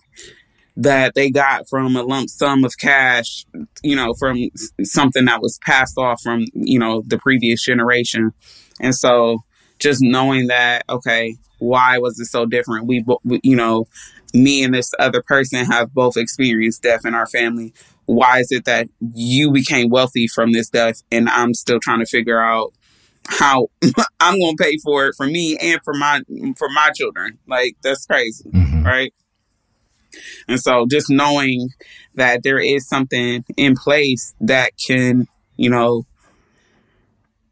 [0.77, 3.45] that they got from a lump sum of cash,
[3.83, 4.39] you know, from
[4.83, 8.31] something that was passed off from, you know, the previous generation.
[8.81, 9.39] And so
[9.83, 12.87] just knowing that okay, why was it so different?
[12.87, 13.87] We, we you know,
[14.35, 17.73] me and this other person have both experienced death in our family.
[18.07, 22.07] Why is it that you became wealthy from this death and I'm still trying to
[22.07, 22.73] figure out
[23.27, 23.69] how
[24.21, 26.23] I'm going to pay for it for me and for my
[26.57, 27.39] for my children?
[27.47, 28.85] Like that's crazy, mm-hmm.
[28.85, 29.15] right?
[30.49, 31.71] And so just knowing
[32.17, 36.05] that there is something in place that can, you know,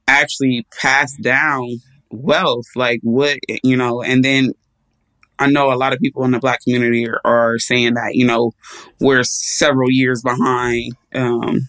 [0.07, 4.53] actually pass down wealth, like what, you know, and then
[5.39, 8.27] I know a lot of people in the black community are, are saying that, you
[8.27, 8.53] know,
[9.01, 11.69] we're several years behind um,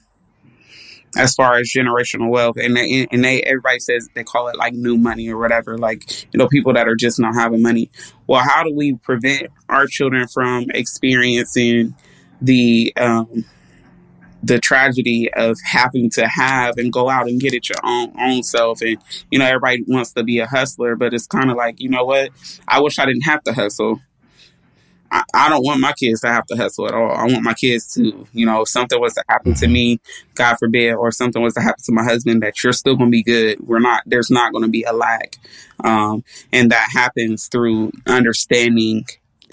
[1.15, 2.58] as far as generational wealth.
[2.58, 6.04] And they, and they, everybody says they call it like new money or whatever, like,
[6.34, 7.89] you know, people that are just not having money.
[8.27, 11.95] Well, how do we prevent our children from experiencing
[12.41, 13.45] the, um,
[14.43, 18.43] the tragedy of having to have and go out and get it your own own
[18.43, 18.97] self and
[19.30, 22.04] you know everybody wants to be a hustler but it's kind of like you know
[22.04, 22.30] what
[22.67, 23.99] i wish i didn't have to hustle
[25.12, 27.12] I, I, don't want my kids to have to hustle at all.
[27.12, 29.99] I want my kids to, you know, if something was to happen to me,
[30.36, 33.12] God forbid, or something was to happen to my husband, that you're still going to
[33.12, 33.60] be good.
[33.60, 35.36] We're not, there's not going to be a lack.
[35.84, 36.23] Um,
[36.54, 39.04] and that happens through understanding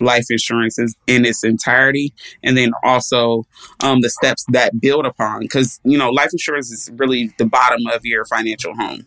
[0.00, 3.44] life insurance is in its entirety and then also
[3.82, 7.86] um, the steps that build upon because you know life insurance is really the bottom
[7.92, 9.06] of your financial home.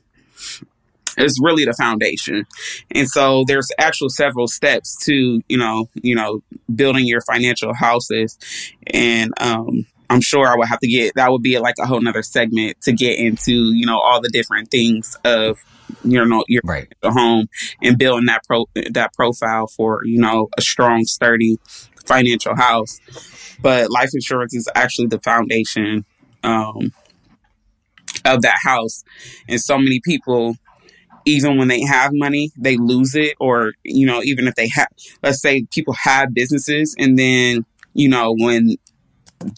[1.18, 2.46] It's really the foundation.
[2.92, 6.42] And so there's actual several steps to you know you know
[6.74, 8.38] building your financial houses.
[8.88, 12.02] And um I'm sure I would have to get that would be like a whole
[12.02, 15.58] nother segment to get into, you know, all the different things of
[16.04, 16.92] you know your right.
[17.04, 17.48] home
[17.82, 21.58] and building that pro that profile for you know a strong, sturdy
[22.06, 23.00] financial house.
[23.62, 26.06] But life insurance is actually the foundation
[26.44, 26.92] um,
[28.26, 29.04] of that house,
[29.48, 30.56] and so many people.
[31.24, 34.88] Even when they have money, they lose it, or you know, even if they have,
[35.22, 38.76] let's say people have businesses, and then you know, when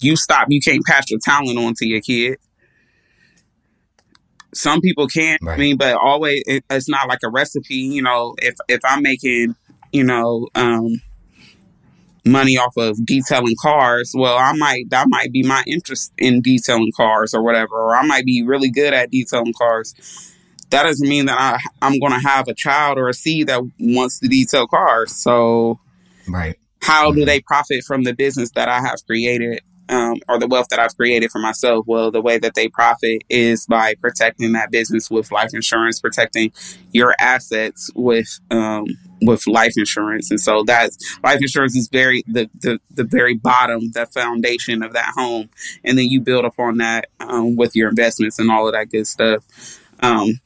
[0.01, 2.37] you stop, you can't pass your talent on to your kid
[4.53, 5.41] some people can't.
[5.41, 5.53] Right.
[5.53, 7.75] I mean, but always it, it's not like a recipe.
[7.75, 9.55] You know, if if I'm making,
[9.91, 11.01] you know, um,
[12.25, 16.91] money off of detailing cars, well, I might that might be my interest in detailing
[16.95, 19.93] cars or whatever, or I might be really good at detailing cars.
[20.69, 23.61] That doesn't mean that I I'm going to have a child or a seed that
[23.79, 25.15] wants to detail cars.
[25.15, 25.79] So,
[26.27, 26.57] right.
[26.81, 27.19] How mm-hmm.
[27.19, 30.79] do they profit from the business that I have created um, or the wealth that
[30.79, 31.85] I've created for myself.
[31.87, 36.51] Well, the way that they profit is by protecting that business with life insurance, protecting
[36.91, 38.85] your assets with um,
[39.21, 43.91] with life insurance, and so that's life insurance is very the, the the very bottom,
[43.91, 45.49] the foundation of that home,
[45.83, 49.07] and then you build upon that um, with your investments and all of that good
[49.07, 49.79] stuff.
[50.01, 50.39] Um,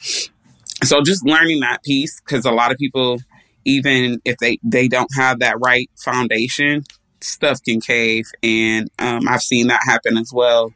[0.84, 3.20] so just learning that piece because a lot of people
[3.66, 6.84] even if they they don't have that right foundation
[7.28, 10.74] stuff can cave, and um, I've seen that happen as well.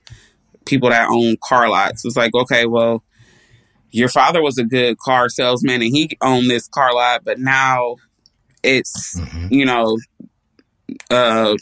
[0.65, 3.03] People that own car lots, it's like, okay, well,
[3.91, 7.97] your father was a good car salesman and he owned this car lot, but now
[8.63, 9.47] it's mm-hmm.
[9.49, 9.97] you know
[11.09, 11.55] uh,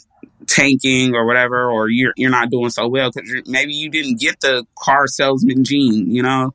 [0.46, 4.40] tanking or whatever, or you're you're not doing so well because maybe you didn't get
[4.40, 6.54] the car salesman gene, you know.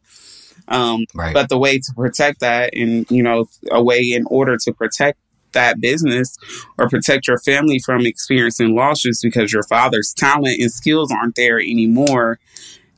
[0.68, 1.34] Um, right.
[1.34, 5.20] But the way to protect that, and you know, a way in order to protect
[5.56, 6.38] that business
[6.78, 11.60] or protect your family from experiencing losses because your father's talent and skills aren't there
[11.60, 12.40] anymore,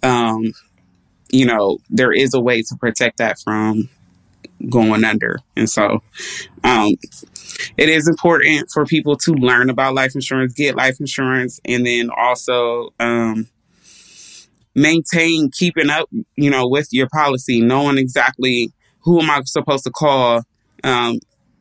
[0.03, 0.51] um,
[1.29, 3.89] you know, there is a way to protect that from
[4.69, 5.39] going under.
[5.55, 6.01] And so,
[6.63, 6.93] um,
[7.77, 12.09] it is important for people to learn about life insurance, get life insurance, and then
[12.15, 13.47] also um,
[14.75, 19.91] maintain keeping up, you know, with your policy, knowing exactly who am I supposed to
[19.91, 20.43] call
[20.83, 21.19] um,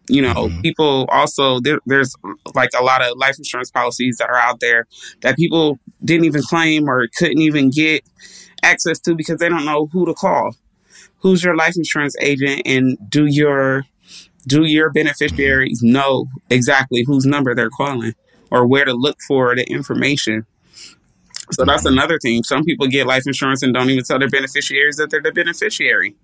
[0.08, 0.60] you know mm-hmm.
[0.60, 2.14] people also there, there's
[2.54, 4.86] like a lot of life insurance policies that are out there
[5.20, 8.04] that people didn't even claim or couldn't even get
[8.62, 10.54] access to because they don't know who to call
[11.18, 13.84] who's your life insurance agent and do your
[14.46, 18.14] do your beneficiaries know exactly whose number they're calling
[18.50, 20.46] or where to look for the information
[21.52, 21.94] so that's mm-hmm.
[21.94, 25.22] another thing some people get life insurance and don't even tell their beneficiaries that they're
[25.22, 26.14] the beneficiary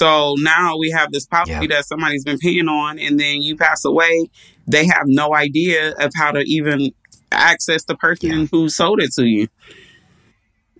[0.00, 1.66] so now we have this policy yeah.
[1.76, 4.30] that somebody's been paying on, and then you pass away.
[4.66, 6.92] They have no idea of how to even
[7.30, 8.46] access the person yeah.
[8.50, 9.48] who sold it to you.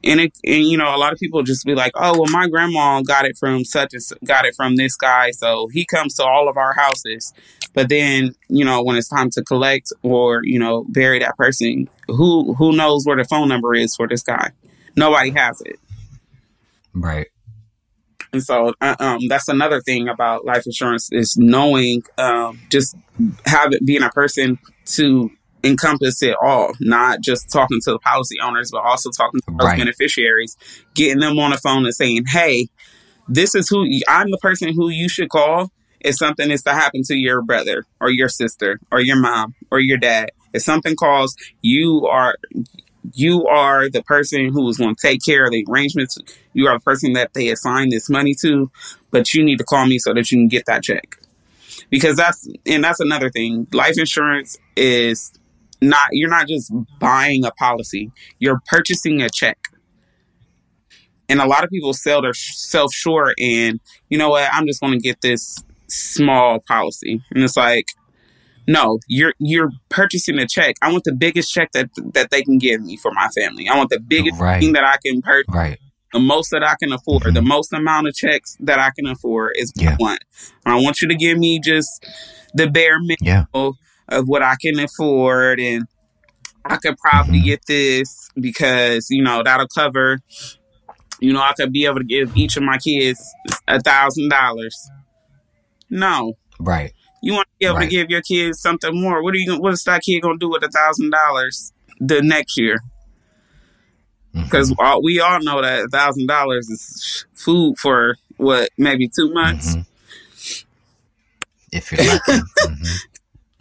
[0.02, 2.48] And it, and you know, a lot of people just be like, "Oh, well, my
[2.48, 6.24] grandma got it from such and got it from this guy, so he comes to
[6.24, 7.34] all of our houses."
[7.74, 11.90] But then, you know, when it's time to collect or you know bury that person,
[12.08, 14.52] who who knows where the phone number is for this guy?
[14.96, 15.78] Nobody has it.
[16.94, 17.26] Right.
[18.32, 22.96] And so uh, um, that's another thing about life insurance is knowing, um, just
[23.46, 25.30] having being a person to
[25.62, 29.66] encompass it all, not just talking to the policy owners, but also talking to those
[29.68, 29.78] Right.
[29.78, 30.56] beneficiaries,
[30.94, 32.68] getting them on the phone and saying, "Hey,
[33.28, 37.02] this is who I'm the person who you should call if something is to happen
[37.04, 40.30] to your brother or your sister or your mom or your dad.
[40.52, 42.34] If something calls, you are
[43.12, 46.18] you are the person who is going to take care of the arrangements.
[46.52, 48.70] You are the person that they assign this money to,
[49.10, 51.18] but you need to call me so that you can get that check.
[51.88, 53.66] Because that's and that's another thing.
[53.72, 55.32] Life insurance is
[55.80, 58.10] not you're not just buying a policy.
[58.38, 59.58] You're purchasing a check.
[61.28, 64.80] And a lot of people sell their self short and you know what, I'm just
[64.80, 67.22] going to get this small policy.
[67.30, 67.86] And it's like
[68.70, 70.76] no, you're you're purchasing a check.
[70.80, 73.68] I want the biggest check that that they can give me for my family.
[73.68, 74.60] I want the biggest Right.
[74.60, 75.78] thing that I can purchase, Right.
[76.12, 77.34] the most that I can afford, Mhm.
[77.34, 79.92] the most amount of checks that I can afford is what Yeah.
[79.92, 80.20] I want.
[80.64, 82.06] I want you to give me just
[82.54, 83.44] the bare minimum Yeah.
[84.08, 85.84] of what I can afford, and
[86.64, 87.44] I could probably Mhm.
[87.44, 90.18] get this because you know that'll cover.
[91.20, 93.20] You know, I could be able to give each of my kids
[93.68, 94.76] a thousand dollars.
[95.90, 96.92] No, Right.
[97.60, 97.84] You want to be able Right.
[97.84, 99.22] to give your kids something more.
[99.22, 99.46] What are you?
[99.46, 102.80] gonna- What is that kid gonna do with a thousand dollars the next year?
[104.32, 109.74] Because we all know that a thousand dollars is food for what maybe two months.
[109.74, 109.86] Mhm.
[111.72, 112.32] If you're lucky.
[112.66, 113.00] Mhm.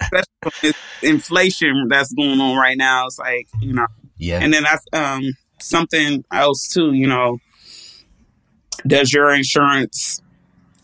[0.00, 3.06] Especially with inflation that's going on right now.
[3.06, 4.38] It's like you know, yeah.
[4.40, 6.92] and then that's um something else too.
[6.92, 7.38] You know,
[8.86, 10.21] does your insurance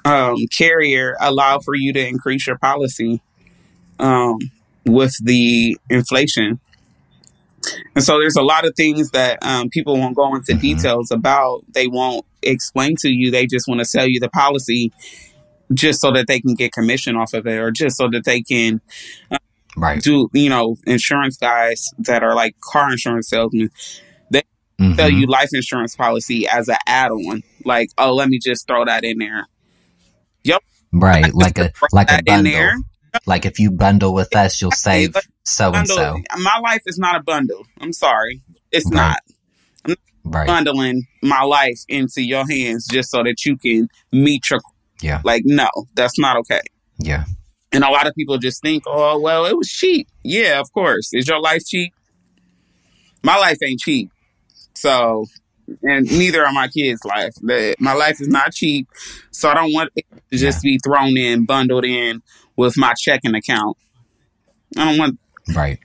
[0.08, 3.20] um, carrier allow for you to increase your policy
[3.98, 4.38] um,
[4.84, 6.60] with the inflation?
[7.94, 10.60] And so there's a lot of things that um, people won't go into Mhm.
[10.60, 11.64] details about.
[11.74, 13.30] They won't explain to you.
[13.30, 14.92] They just want to sell you the policy
[15.74, 18.40] just so that they can get commission off of it or just so that they
[18.40, 18.80] can
[19.76, 20.02] right.
[20.02, 23.70] do, you know, insurance guys that are like car insurance salesmen
[24.80, 24.96] Mhm.
[24.96, 27.42] sell you life insurance policy as an add-on.
[27.64, 29.46] Like, oh, let me just throw that in there.
[30.92, 31.32] Right.
[31.34, 32.82] Like a like a bundle.
[33.26, 36.18] Like if you bundle with us, you'll save so and so.
[36.38, 37.64] My life is not a bundle.
[37.80, 38.42] I'm sorry.
[38.70, 38.94] It's Right.
[38.94, 40.46] not Right.
[40.46, 44.61] bundling my life into your hands just so that you can meet your
[45.00, 45.20] Yeah.
[45.24, 46.61] like no, that's not okay.
[46.98, 47.24] Yeah.
[47.72, 50.08] And a lot of people just think, oh well, it was cheap.
[50.22, 51.11] Yeah, of course.
[51.12, 51.92] Is your life cheap?
[53.22, 54.11] My life ain't cheap.
[54.74, 55.26] So
[55.83, 57.35] and neither are my kids' life.
[57.78, 58.88] My life is not cheap,
[59.31, 62.22] so I don't want it to just be thrown in, bundled in
[62.57, 63.76] with my checking account.
[64.76, 65.18] I don't want
[65.54, 65.78] Right.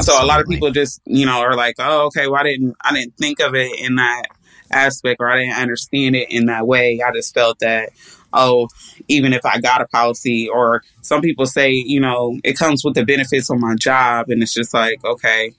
[0.00, 2.74] so a lot of people just you know are like oh okay well i didn't
[2.82, 4.24] i didn't think of it in that
[4.72, 7.90] aspect or i didn't understand it in that way i just felt that
[8.32, 8.68] oh
[9.06, 12.94] even if i got a policy or some people say you know it comes with
[12.94, 15.52] the benefits on my job and it's just like okay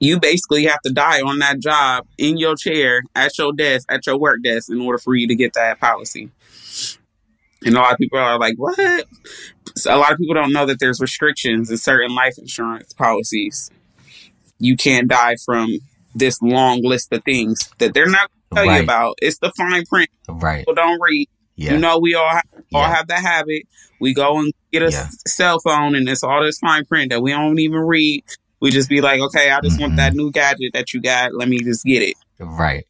[0.00, 4.06] you basically have to die on that job in your chair at your desk at
[4.06, 6.30] your work desk in order for you to get that policy
[7.64, 8.78] and a lot of people are like what
[9.74, 13.70] so a lot of people don't know that there's restrictions in certain life insurance policies.
[14.58, 15.78] You can't die from
[16.14, 19.18] this long list of things that they're not going to tell you about.
[19.22, 20.10] It's the fine print.
[20.28, 20.60] Right.
[20.60, 21.28] People don't read.
[21.54, 21.74] Yeah.
[21.74, 22.94] You know, we all have, all Yeah.
[22.94, 23.62] have that habit.
[24.00, 25.08] We go and get a Yeah.
[25.26, 28.24] cell phone, and it's all this fine print that we don't even read.
[28.60, 29.96] We just be like, okay, I just want Mhm.
[29.96, 31.34] that new gadget that you got.
[31.34, 32.16] Let me just get it.
[32.40, 32.84] Right.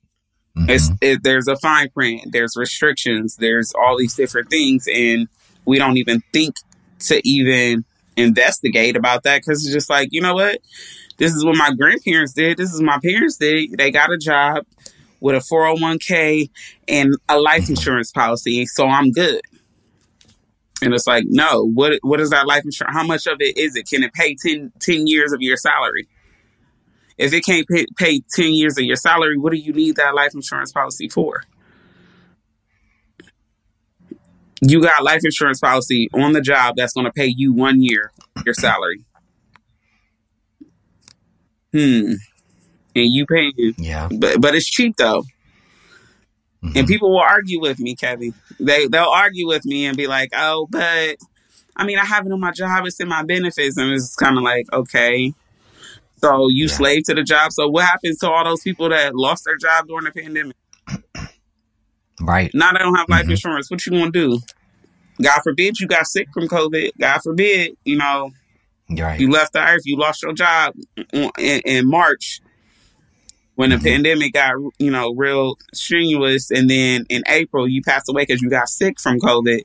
[0.56, 0.70] Mhm.
[0.70, 2.22] It's it, there's a fine print.
[2.32, 3.36] There's restrictions.
[3.36, 5.28] There's all these different things, and
[5.66, 6.54] we don't even think
[7.00, 7.84] to even
[8.16, 10.58] investigate about that because it's just like you know what,
[11.18, 12.56] this is what my grandparents did.
[12.56, 13.76] This is my parents did.
[13.78, 14.64] They got a job
[15.20, 16.48] with a 401k
[16.88, 17.70] and a life Mhm.
[17.70, 19.40] insurance policy, so I'm good.
[20.82, 22.96] And it's like, no, what what is that life insurance?
[22.96, 23.88] How much of it is it?
[23.88, 26.08] Can it pay 10, 10 years of your salary?
[27.16, 30.14] If it can't pay, pay 10 years of your salary, what do you need that
[30.14, 31.42] life insurance policy for?
[34.60, 38.12] You got life insurance policy on the job that's going to pay you one year
[38.44, 39.04] your salary.
[41.72, 42.14] Hmm.
[42.94, 44.08] And you paying, yeah.
[44.10, 45.22] but but it's cheap though.
[46.62, 46.76] Mhm.
[46.76, 48.34] And people will argue with me, Kevin.
[48.58, 51.16] They they'll argue with me and be like, "Oh, but
[51.76, 52.84] I mean, I have it on my job.
[52.86, 55.32] It's in my benefits." And it's kind of like, okay,
[56.16, 56.72] so you Yeah.
[56.72, 57.52] slave to the job.
[57.52, 60.56] So what happens to all those people that lost their job during the pandemic?
[62.20, 62.50] Right.
[62.54, 63.30] Now they don't have life Mhm.
[63.30, 63.70] insurance.
[63.70, 64.40] What you gonna do?
[65.22, 66.90] God forbid you got sick from COVID.
[66.98, 68.32] God forbid, you know,
[68.90, 69.20] right.
[69.20, 69.82] you left the earth.
[69.84, 70.74] You lost your job
[71.12, 72.40] in, in March.
[73.58, 73.86] When the mm-hmm.
[73.86, 78.48] pandemic got you know real strenuous, and then in April you passed away because you
[78.48, 79.62] got sick from COVID.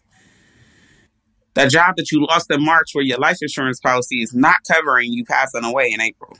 [1.53, 5.13] The job that you lost in March, where your life insurance policy is not covering
[5.13, 6.35] you passing away in April.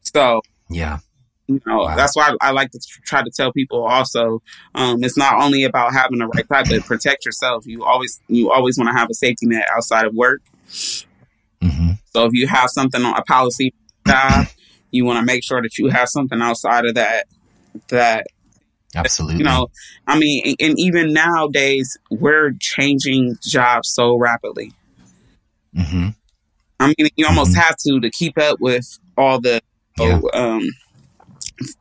[0.00, 0.40] So
[0.70, 1.00] yeah,
[1.48, 1.96] you know wow.
[1.96, 4.42] that's why I, I, like to try to tell people also
[4.74, 8.50] um, it's not only about having the right type but protect yourself you always you
[8.50, 11.90] always want to have a safety net outside of work mm-hmm.
[12.06, 13.74] so if you have something on a policy
[14.06, 14.46] job
[14.94, 17.26] you want to make sure that you have something outside of that
[17.88, 18.26] that
[18.94, 19.66] absolutely you know
[20.06, 24.72] i mean and even nowadays we're changing jobs so rapidly
[25.76, 26.08] mm-hmm.
[26.78, 27.60] i mean you almost mm-hmm.
[27.60, 29.60] have to to keep up with all the
[29.98, 30.20] yeah.
[30.32, 30.62] um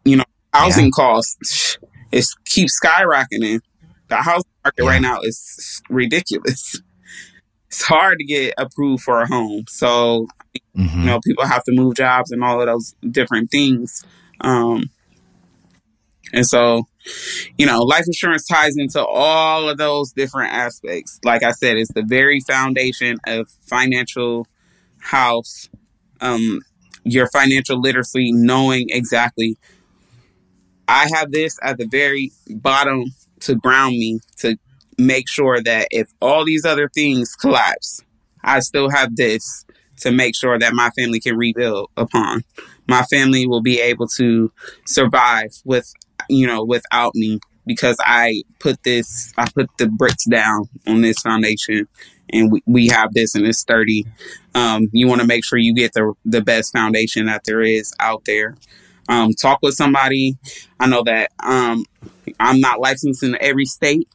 [0.05, 0.91] you know housing yeah.
[0.95, 1.77] costs
[2.11, 3.59] it keeps skyrocketing
[4.07, 4.89] the housing market yeah.
[4.89, 6.81] right now is ridiculous
[7.73, 10.27] it's hard to get approved for a home so
[10.75, 10.99] Mm-hmm.
[10.99, 14.03] You know, people have to move jobs and all of those different things.
[14.41, 14.89] Um,
[16.31, 16.83] and so,
[17.57, 21.19] you know, life insurance ties into all of those different aspects.
[21.23, 24.47] Like I said, it's the very foundation of financial
[24.99, 25.69] house,
[26.21, 26.61] um,
[27.03, 29.57] your financial literacy, knowing exactly
[30.87, 33.05] I have this at the very bottom
[33.41, 34.57] to ground me to
[35.05, 38.01] make sure that if all these other things collapse,
[38.43, 39.65] I still have this
[40.01, 42.43] to make sure that my family can rebuild upon.
[42.87, 44.51] My family will be able to
[44.85, 45.91] survive with,
[46.29, 51.19] you know, without me because I put this, I put the bricks down on this
[51.19, 51.87] foundation
[52.29, 54.05] and we, we have this and it's sturdy.
[54.55, 57.93] Um, you want to make sure you get the, the best foundation that there is
[57.99, 58.55] out there.
[59.07, 60.37] Um, talk with somebody.
[60.79, 61.85] I know that um,
[62.39, 64.09] I'm not licensed in every state,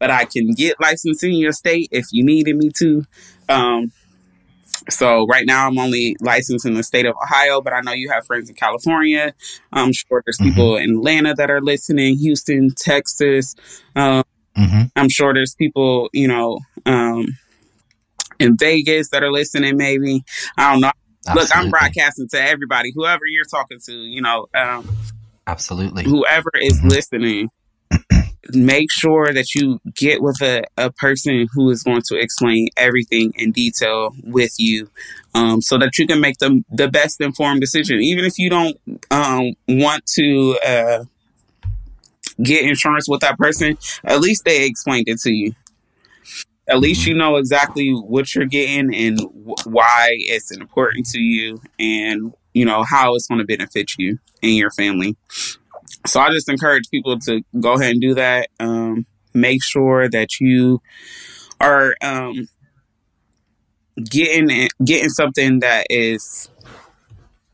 [0.00, 3.04] but I can get licensed in your state if you needed me to.
[3.48, 3.92] Um,
[4.88, 8.10] so right now I'm only licensed in the state of Ohio, but I know you
[8.10, 9.34] have friends in California.
[9.72, 10.48] I'm sure there's mm-hmm.
[10.48, 13.54] people in Atlanta that are listening, Houston, Texas.
[13.94, 14.24] Um,
[14.56, 14.82] mm-hmm.
[14.96, 17.26] I'm sure there's people, you know, um,
[18.38, 19.76] in Vegas that are listening.
[19.76, 20.24] Maybe
[20.56, 20.92] I don't know.
[21.26, 21.42] Absolutely.
[21.42, 23.92] Look, I'm broadcasting to everybody, whoever you're talking to.
[23.92, 24.88] You know, um,
[25.46, 26.88] absolutely, whoever is mm-hmm.
[26.88, 27.50] listening
[28.54, 33.32] make sure that you get with a, a person who is going to explain everything
[33.36, 34.88] in detail with you
[35.34, 38.00] um, so that you can make the, the best informed decision.
[38.00, 38.76] Even if you don't
[39.10, 41.04] um, want to uh,
[42.42, 45.52] get insurance with that person, at least they explained it to you.
[46.68, 51.60] At least you know exactly what you're getting and w- why it's important to you
[51.80, 55.16] and you know how it's going to benefit you and your family
[56.06, 58.48] so I just encourage people to go ahead and do that.
[58.58, 60.80] Um, make sure that you
[61.60, 62.48] are um,
[64.04, 66.48] getting getting something that is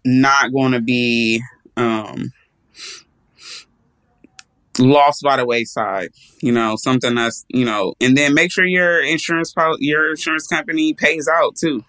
[0.05, 1.43] not going to be
[1.76, 2.32] um,
[4.78, 6.09] lost by the wayside.
[6.43, 10.95] You know, something that's you know, and then make sure your insurance your insurance company
[10.95, 11.84] pays out too.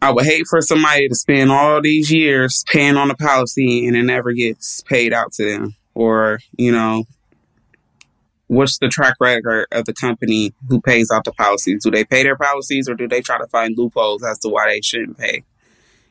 [0.00, 3.96] I would hate for somebody to spend all these years paying on a policy and
[3.96, 5.76] it never gets paid out to them.
[5.94, 7.04] Or, you know,
[8.46, 11.84] what's the track record of the company who pays out the policies?
[11.84, 14.68] Do they pay their policies or do they try to find loopholes as to why
[14.68, 15.44] they shouldn't pay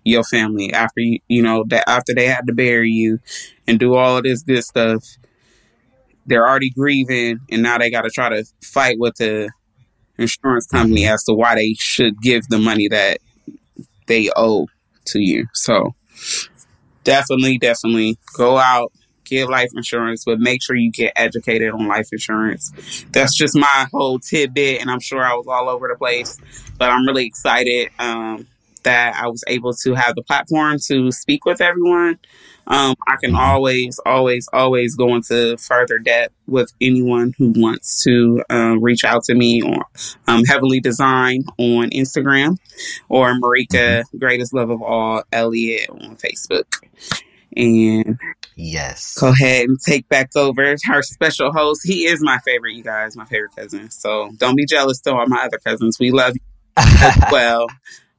[0.03, 3.19] your family after you, you know, that after they had to bury you
[3.67, 5.03] and do all of this good stuff?
[6.27, 9.49] They're already grieving and now they got to try to fight with the
[10.19, 11.13] insurance company mm-hmm.
[11.13, 13.17] as to why they should give the money that
[14.11, 14.67] they owe
[15.05, 15.47] to you.
[15.53, 15.95] So
[17.05, 18.91] definitely, definitely go out,
[19.23, 23.05] get life insurance, but make sure you get educated on life insurance.
[23.11, 26.37] That's just my whole tidbit, and I'm sure I was all over the place,
[26.77, 28.47] but I'm really excited um,
[28.83, 32.19] that I was able to have the platform to speak with everyone.
[32.71, 38.41] Um, I can always, always, always go into further depth with anyone who wants to
[38.49, 39.83] uh, reach out to me on
[40.29, 42.57] um, Heavenly Design on Instagram
[43.09, 46.63] or Mauricca, Greatest Love of All, Elliott on Facebook.
[47.57, 48.17] And
[48.55, 51.81] yes, go ahead and take back over our special host.
[51.83, 53.91] He is my favorite, you guys, my favorite cousin.
[53.91, 55.97] So don't be jealous to all my other cousins.
[55.99, 56.41] We love you
[56.77, 57.67] as well.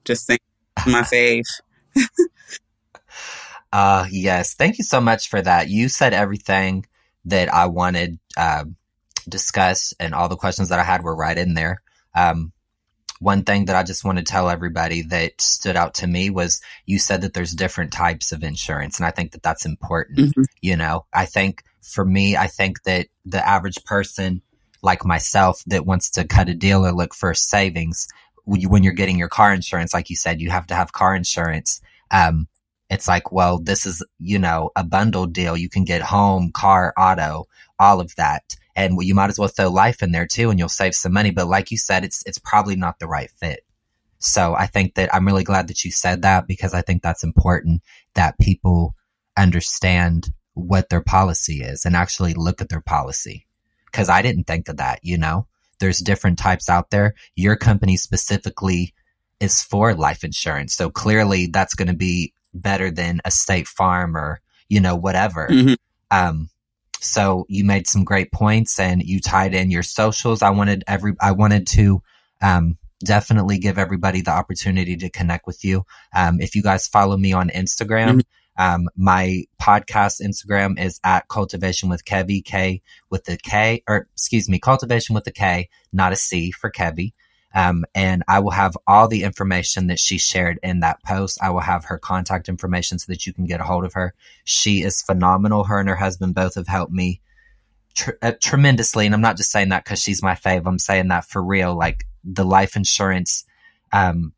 [0.04, 0.40] Just saying,
[0.86, 1.44] my fave.
[3.72, 4.54] Uh, yes.
[4.54, 5.68] Thank you so much for that.
[5.68, 6.84] You said everything
[7.24, 8.64] that I wanted uh,
[9.28, 11.82] discuss, and all the questions that I had were right in there.
[12.14, 12.52] Um,
[13.20, 16.60] one thing that I just want to tell everybody that stood out to me was
[16.84, 20.18] you said that there's different types of insurance, and I think that that's important.
[20.18, 20.42] Mm-hmm.
[20.60, 24.42] You know, I think for me, I think that the average person
[24.82, 28.08] like myself that wants to cut a deal or look for savings
[28.44, 31.80] when you're getting your car insurance, like you said, you have to have car insurance
[32.10, 32.48] Um,
[32.92, 35.56] it's like, well, this is, you know, a bundle deal.
[35.56, 37.46] You can get home, car, auto,
[37.78, 38.56] all of that.
[38.76, 41.30] And you might as well throw life in there too and you'll save some money.
[41.30, 43.64] But like you said, it's, it's probably not the right fit.
[44.18, 47.24] So I think that I'm really glad that you said that because I think that's
[47.24, 47.82] important
[48.14, 48.94] that people
[49.36, 53.46] understand what their policy is and actually look at their policy.
[53.90, 55.46] Cause I didn't think of that, you know,
[55.80, 57.14] there's different types out there.
[57.34, 58.94] Your company specifically
[59.40, 60.74] is for life insurance.
[60.74, 65.48] So clearly that's going to be better than a state farm or, you know, whatever.
[65.48, 65.74] Mm-hmm.
[66.10, 66.50] Um,
[67.00, 70.42] so you made some great points and you tied in your socials.
[70.42, 72.02] I wanted every, I wanted to,
[72.40, 75.84] um, definitely give everybody the opportunity to connect with you.
[76.14, 78.62] Um, if you guys follow me on Instagram, mm-hmm.
[78.62, 82.80] um, my podcast Instagram is at Kultivation with Kevie, K
[83.10, 87.12] with the K, or excuse me, cultivation with the K, not a C for Kevie.
[87.54, 91.38] Um, and I will have all the information that she shared in that post.
[91.42, 94.14] I will have her contact information so that you can get a hold of her.
[94.44, 95.64] She is phenomenal.
[95.64, 97.20] Her and her husband both have helped me
[97.94, 99.06] tr- uh, tremendously.
[99.06, 100.66] And I'm not just saying that because she's my fave.
[100.66, 101.74] I'm saying that for real.
[101.74, 103.44] Like the life insurance,
[103.92, 104.32] um,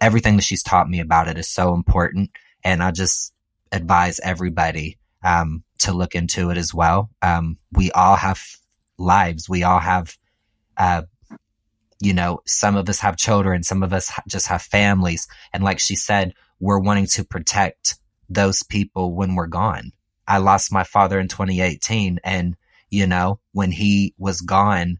[0.00, 2.30] everything that she's taught me about it is so important.
[2.62, 3.32] And I just
[3.72, 7.10] advise everybody, um, to look into it as well.
[7.22, 8.42] Um, we all have
[8.98, 9.48] lives.
[9.48, 10.16] We all have,
[10.76, 11.02] uh,
[12.00, 15.28] you know, some of us have children, some of us just have families.
[15.52, 19.92] And like she said, we're wanting to protect those people when we're gone.
[20.28, 22.56] I lost my father in 2018 and,
[22.90, 24.98] you know, when he was gone,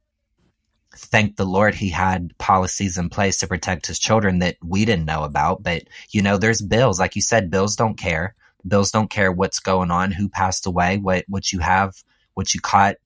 [0.95, 5.05] thank the Lord he had policies in place to protect his children that we didn't
[5.05, 5.63] know about.
[5.63, 6.99] But, you know, there's bills.
[6.99, 8.35] Like you said, bills don't care.
[8.67, 11.95] Bills don't care what's going on, who passed away, what, what you have,
[12.35, 12.97] what you caught,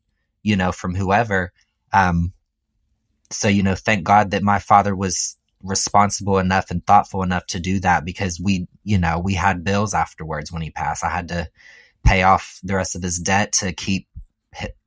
[0.43, 1.53] you know, from whoever.
[1.93, 2.33] Um,
[3.31, 7.61] so, you know, thank God that my father was responsible enough and thoughtful enough to
[7.61, 11.05] do that because we, you know, we had bills afterwards when he passed.
[11.05, 11.49] I had to
[12.05, 14.09] pay off the rest of his debt to keep,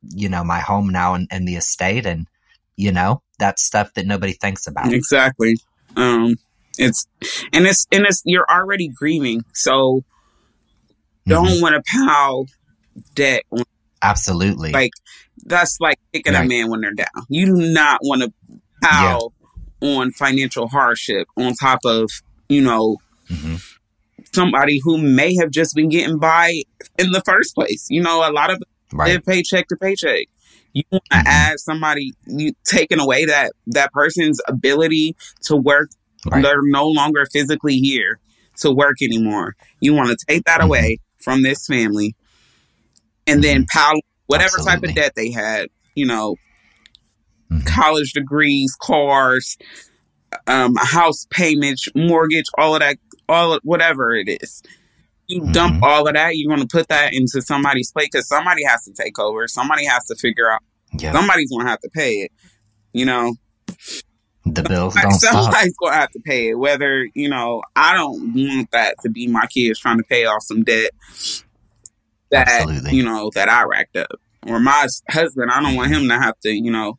[0.02, 2.06] you know, my home now and, and the estate.
[2.06, 2.28] And,
[2.76, 4.92] you know, that's stuff that nobody thinks about.
[4.92, 5.56] Exactly.
[5.96, 6.36] Um,
[6.78, 7.08] it's,
[7.54, 9.46] and it's, and it's, you're already grieving.
[9.54, 10.04] So
[11.28, 11.62] don't mm-hmm.
[11.62, 12.48] want to pile
[13.16, 13.64] debt on
[14.04, 14.72] Absolutely.
[14.72, 14.92] Like
[15.46, 16.46] that's like kicking right.
[16.46, 17.08] a man when they're down.
[17.30, 18.34] You do not want to
[18.82, 19.34] pile
[19.82, 19.90] yeah.
[19.90, 22.10] on financial hardship on top of,
[22.50, 22.98] you know,
[23.30, 23.56] mm-hmm.
[24.34, 26.62] somebody who may have just been getting by
[26.98, 27.88] in the first place.
[27.90, 29.14] You know, a lot of right.
[29.14, 30.28] live paycheck to paycheck.
[30.74, 31.28] You want to mm-hmm.
[31.28, 35.90] add somebody you taking away that that person's ability to work.
[36.26, 36.42] Right.
[36.42, 38.20] They're no longer physically here
[38.58, 39.56] to work anymore.
[39.82, 40.68] You want to take that mm-hmm.
[40.68, 42.16] away from this family
[43.28, 43.78] and then mm-hmm.
[43.80, 44.72] pile whatever Absolutely.
[44.72, 46.36] type of debt they had, you know,
[47.52, 47.66] mm-hmm.
[47.66, 49.58] college degrees, cars,
[50.48, 52.98] um, house payment, mortgage, all of that,
[53.30, 54.64] all of, whatever it is.
[55.28, 55.52] You mm-hmm.
[55.52, 58.84] dump all of that, you're going to put that into somebody's plate because somebody has
[58.86, 59.48] to take over.
[59.48, 60.62] Somebody has to figure out.
[60.98, 61.14] Yeah.
[61.14, 62.32] Somebody's going to have to pay it.
[62.92, 63.34] You know,
[64.46, 65.90] the bills don't somebody's stop.
[65.90, 69.46] gonna have to pay it whether you know i don't want that to be my
[69.48, 70.92] kids trying to pay off some debt
[72.34, 72.96] that Absolutely.
[72.96, 74.20] you know that I racked up.
[74.46, 76.98] Or my husband, I don't want him to have to, you know,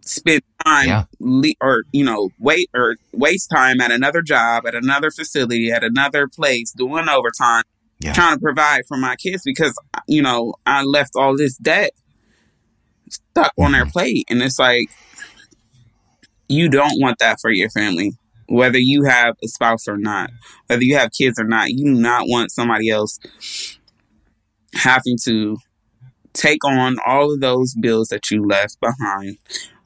[0.00, 1.04] spend time yeah.
[1.18, 5.82] le- or you know wait or waste time at another job, at another facility, at
[5.82, 7.64] another place, doing overtime,
[7.98, 8.12] yeah.
[8.12, 11.90] trying to provide for my kids because you know I left all this debt
[13.08, 13.62] stuck mm-hmm.
[13.62, 13.90] on their mm-hmm.
[13.90, 14.88] plate, and it's like
[16.48, 18.12] you don't want that for your family
[18.50, 20.30] whether you have a spouse or not,
[20.68, 23.18] whether you have kids or not, you do not want somebody else
[24.78, 25.58] having to
[26.32, 29.38] take on all of those bills that you left behind,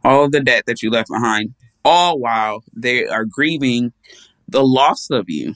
[0.05, 3.93] all of the debt that you left behind, all while they are grieving
[4.49, 5.55] the loss of you.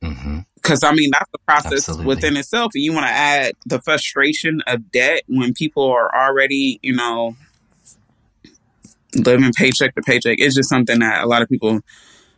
[0.00, 0.86] Because mm-hmm.
[0.86, 2.06] I mean, that's the process Absolutely.
[2.06, 2.72] within itself.
[2.74, 7.36] And you want to add the frustration of debt when people are already, you know,
[9.14, 10.38] living paycheck to paycheck.
[10.40, 11.80] It's just something that a lot of people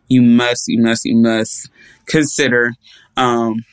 [0.09, 1.71] you must, you must, you must
[2.07, 2.75] consider.
[3.17, 3.65] Um,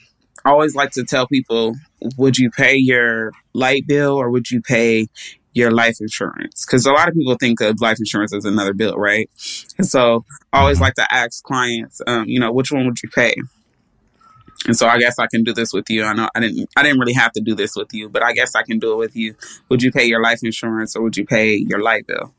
[0.45, 1.75] I always like to tell people,
[2.17, 5.07] would you pay your light bill or would you pay
[5.53, 6.65] your life insurance?
[6.65, 9.29] Because a lot of people think of life insurance as another bill, right?
[9.77, 13.09] And so I always like to ask clients, um, you know, which one would you
[13.09, 13.35] pay?
[14.67, 16.03] And so I guess I can do this with you.
[16.03, 18.33] I know I didn't I didn't really have to do this with you, but I
[18.33, 19.35] guess I can do it with you.
[19.69, 22.33] Would you pay your life insurance or would you pay your light bill?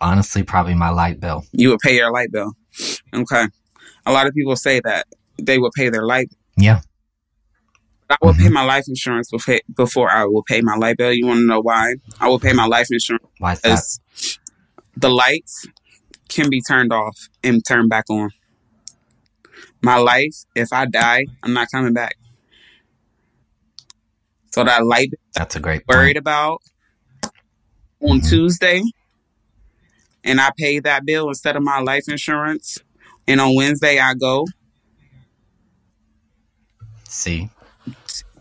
[0.00, 1.44] Honestly, probably my light bill.
[1.52, 2.52] You would pay your light bill.
[3.14, 3.46] Okay.
[4.04, 5.06] A lot of people say that
[5.46, 6.30] they will pay their light.
[6.56, 6.80] Yeah.
[8.10, 8.42] I will mm-hmm.
[8.42, 11.12] pay my life insurance before, before I will pay my light bill.
[11.12, 11.94] You want to know why?
[12.20, 13.24] I will pay my life insurance.
[13.38, 14.38] Why is that?
[14.96, 15.66] The lights
[16.28, 18.30] can be turned off and turned back on.
[19.82, 22.16] My life, if I die, I'm not coming back.
[24.52, 26.18] So that light That's a great worried point.
[26.18, 26.62] about
[28.00, 28.28] on Mhm.
[28.28, 28.82] Tuesday
[30.22, 32.78] and I pay that bill instead of my life insurance
[33.26, 34.46] and on Wednesday I go,
[37.12, 37.50] See?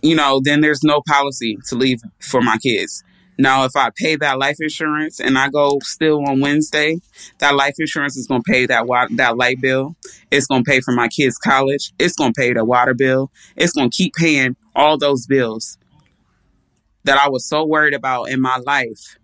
[0.01, 3.03] you know, then there's no policy to leave for my kids.
[3.37, 6.97] Now, if I pay that life insurance and I go still on Wednesday,
[7.39, 9.95] that life insurance is going to pay that that light bill.
[10.31, 11.91] It's going to pay for my kids' college.
[11.99, 13.31] It's going to pay the water bill.
[13.55, 15.77] It's going to keep paying all those bills
[17.03, 19.17] that I was so worried about in my life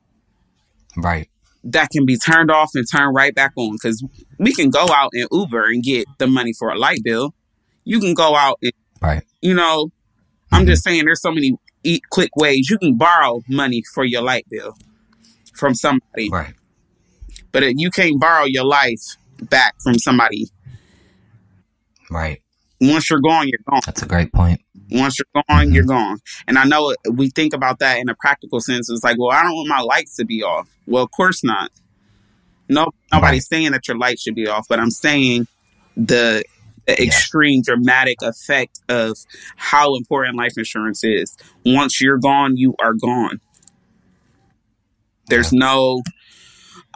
[0.95, 1.29] Right.
[1.63, 4.03] that can be turned off and turned right back on because
[4.39, 7.33] we can go out and Uber and get the money for a light bill.
[7.83, 9.23] You can go out and, Right.
[9.41, 9.91] you know,
[10.51, 10.67] I'm Mhm.
[10.67, 14.45] just saying there's so many e- quick ways you can borrow money for your light
[14.49, 14.75] bill
[15.53, 16.53] from somebody, Right.
[17.51, 19.01] but it, you can't borrow your life
[19.49, 20.47] back from somebody.
[22.09, 22.41] Right.
[22.79, 23.81] Once you're gone, you're gone.
[23.85, 24.61] That's a great point.
[24.91, 25.73] Once you're gone, Mhm.
[25.73, 26.17] you're gone.
[26.47, 28.89] And I know we think about that in a practical sense.
[28.89, 30.69] It's like, well, I don't want my lights to be off.
[30.85, 31.71] Well, of course not.
[32.69, 35.47] No, nobody's saying that your light should be off, but I'm saying
[35.95, 36.43] the,
[36.87, 37.03] the Yeah.
[37.07, 39.17] extreme dramatic effect of
[39.57, 41.35] how important life insurance is.
[41.65, 43.39] Once you're gone, you are gone.
[45.29, 46.01] There's no,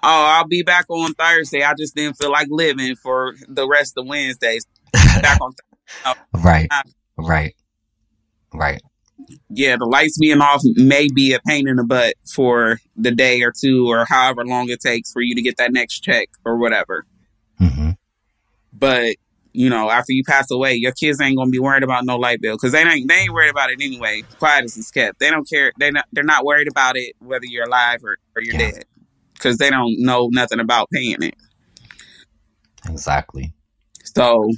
[0.04, 1.64] oh, I'll be back on Thursday.
[1.64, 4.66] I just didn't feel like living for the rest of Wednesdays.
[5.22, 5.54] Back on
[6.34, 6.70] Right.
[7.18, 7.56] Right.
[8.54, 8.82] Right.
[9.50, 13.42] yeah, the lights being off may be a pain in the butt for the day
[13.44, 16.58] or two or however long it takes for you to get that next check or
[16.58, 17.06] whatever.
[17.58, 17.92] hmm
[18.74, 19.16] But
[19.54, 22.41] you know, after you pass away, your kids ain't gonna be worried about no light
[22.41, 24.24] bill because they ain't they ain't worried about it anyway.
[24.39, 25.20] Quiet as it's kept.
[25.20, 25.72] They don't care.
[25.80, 28.72] They not they're not worried about it whether you're alive or, or you're Yeah.
[28.72, 28.86] dead
[29.34, 31.36] because they don't know nothing about paying it.
[32.88, 33.54] Exactly.
[34.16, 34.52] So,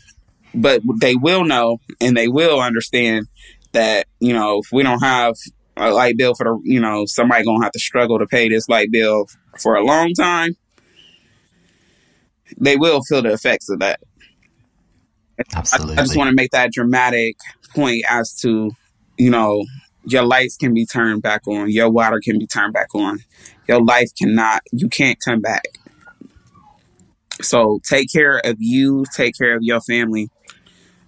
[0.53, 3.27] but they will know and they will understand
[3.73, 5.35] that, you know, if we don't have
[5.77, 8.49] a light bill for the, you know, somebody going to have to struggle to pay
[8.49, 9.25] this light bill
[9.59, 10.55] for a long time,
[12.59, 13.99] they will feel the effects of that.
[15.71, 17.37] I, I just want to make that dramatic
[17.73, 18.71] point as to,
[19.17, 19.63] you know,
[20.05, 23.19] your lights can be turned back on, your water can be turned back on,
[23.67, 25.63] your life cannot, you can't come back.
[27.41, 30.29] So take care of you, take care of your family,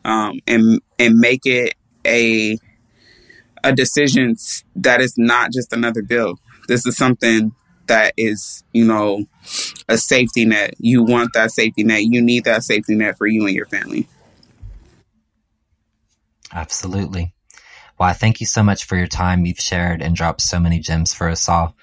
[0.03, 1.75] um, and and make it
[2.05, 2.57] a
[3.63, 4.35] a decision
[4.75, 6.39] that is not just another bill.
[6.67, 7.51] This is something
[7.87, 9.25] that is, you know,
[9.87, 10.75] a safety net.
[10.79, 12.03] You want that safety net.
[12.03, 14.07] You need that safety net for you and your family.
[16.55, 17.33] Absolutely.
[17.99, 19.45] Well, I thank you so much for your time.
[19.45, 21.75] You've shared and dropped so many gems for us all.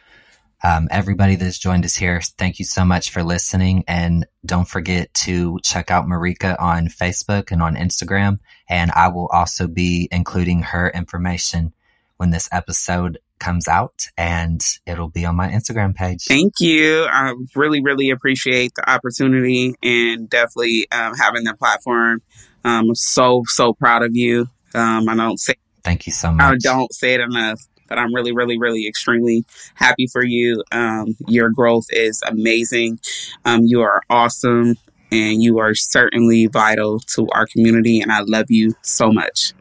[0.65, 3.85] Um, everybody that's joined us here, thank you so much for listening.
[3.89, 8.39] And don't forget to check out Mauricca on Facebook and on Instagram.
[8.69, 11.73] And I will also be including her information
[12.17, 16.25] when this episode comes out and it'll be on my Instagram page.
[16.27, 17.05] Thank you.
[17.11, 22.23] I really, really appreciate the opportunity and definitely um, having the platform.
[22.65, 24.47] I'm so, so proud of you.
[24.75, 26.41] Um, I don't say Thank you so much.
[26.45, 29.45] I don't say it enough, but I'm really, really, really extremely
[29.75, 30.63] happy for you.
[30.71, 33.01] Um, your growth is amazing.
[33.45, 34.77] Um, you are awesome,
[35.11, 38.01] and you are certainly vital to our community.
[38.01, 39.55] And I love you so much.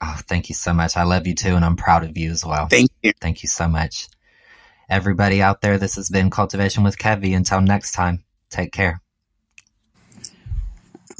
[0.00, 0.96] Oh, thank you so much.
[0.96, 2.66] I love you too, and I'm proud of you as well.
[2.66, 3.12] Thank you.
[3.20, 4.08] Thank you so much.
[4.88, 7.36] Everybody out there, this has been Kultivation with Kevie.
[7.36, 9.00] Until next time, take care.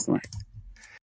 [0.06, 0.26] Right.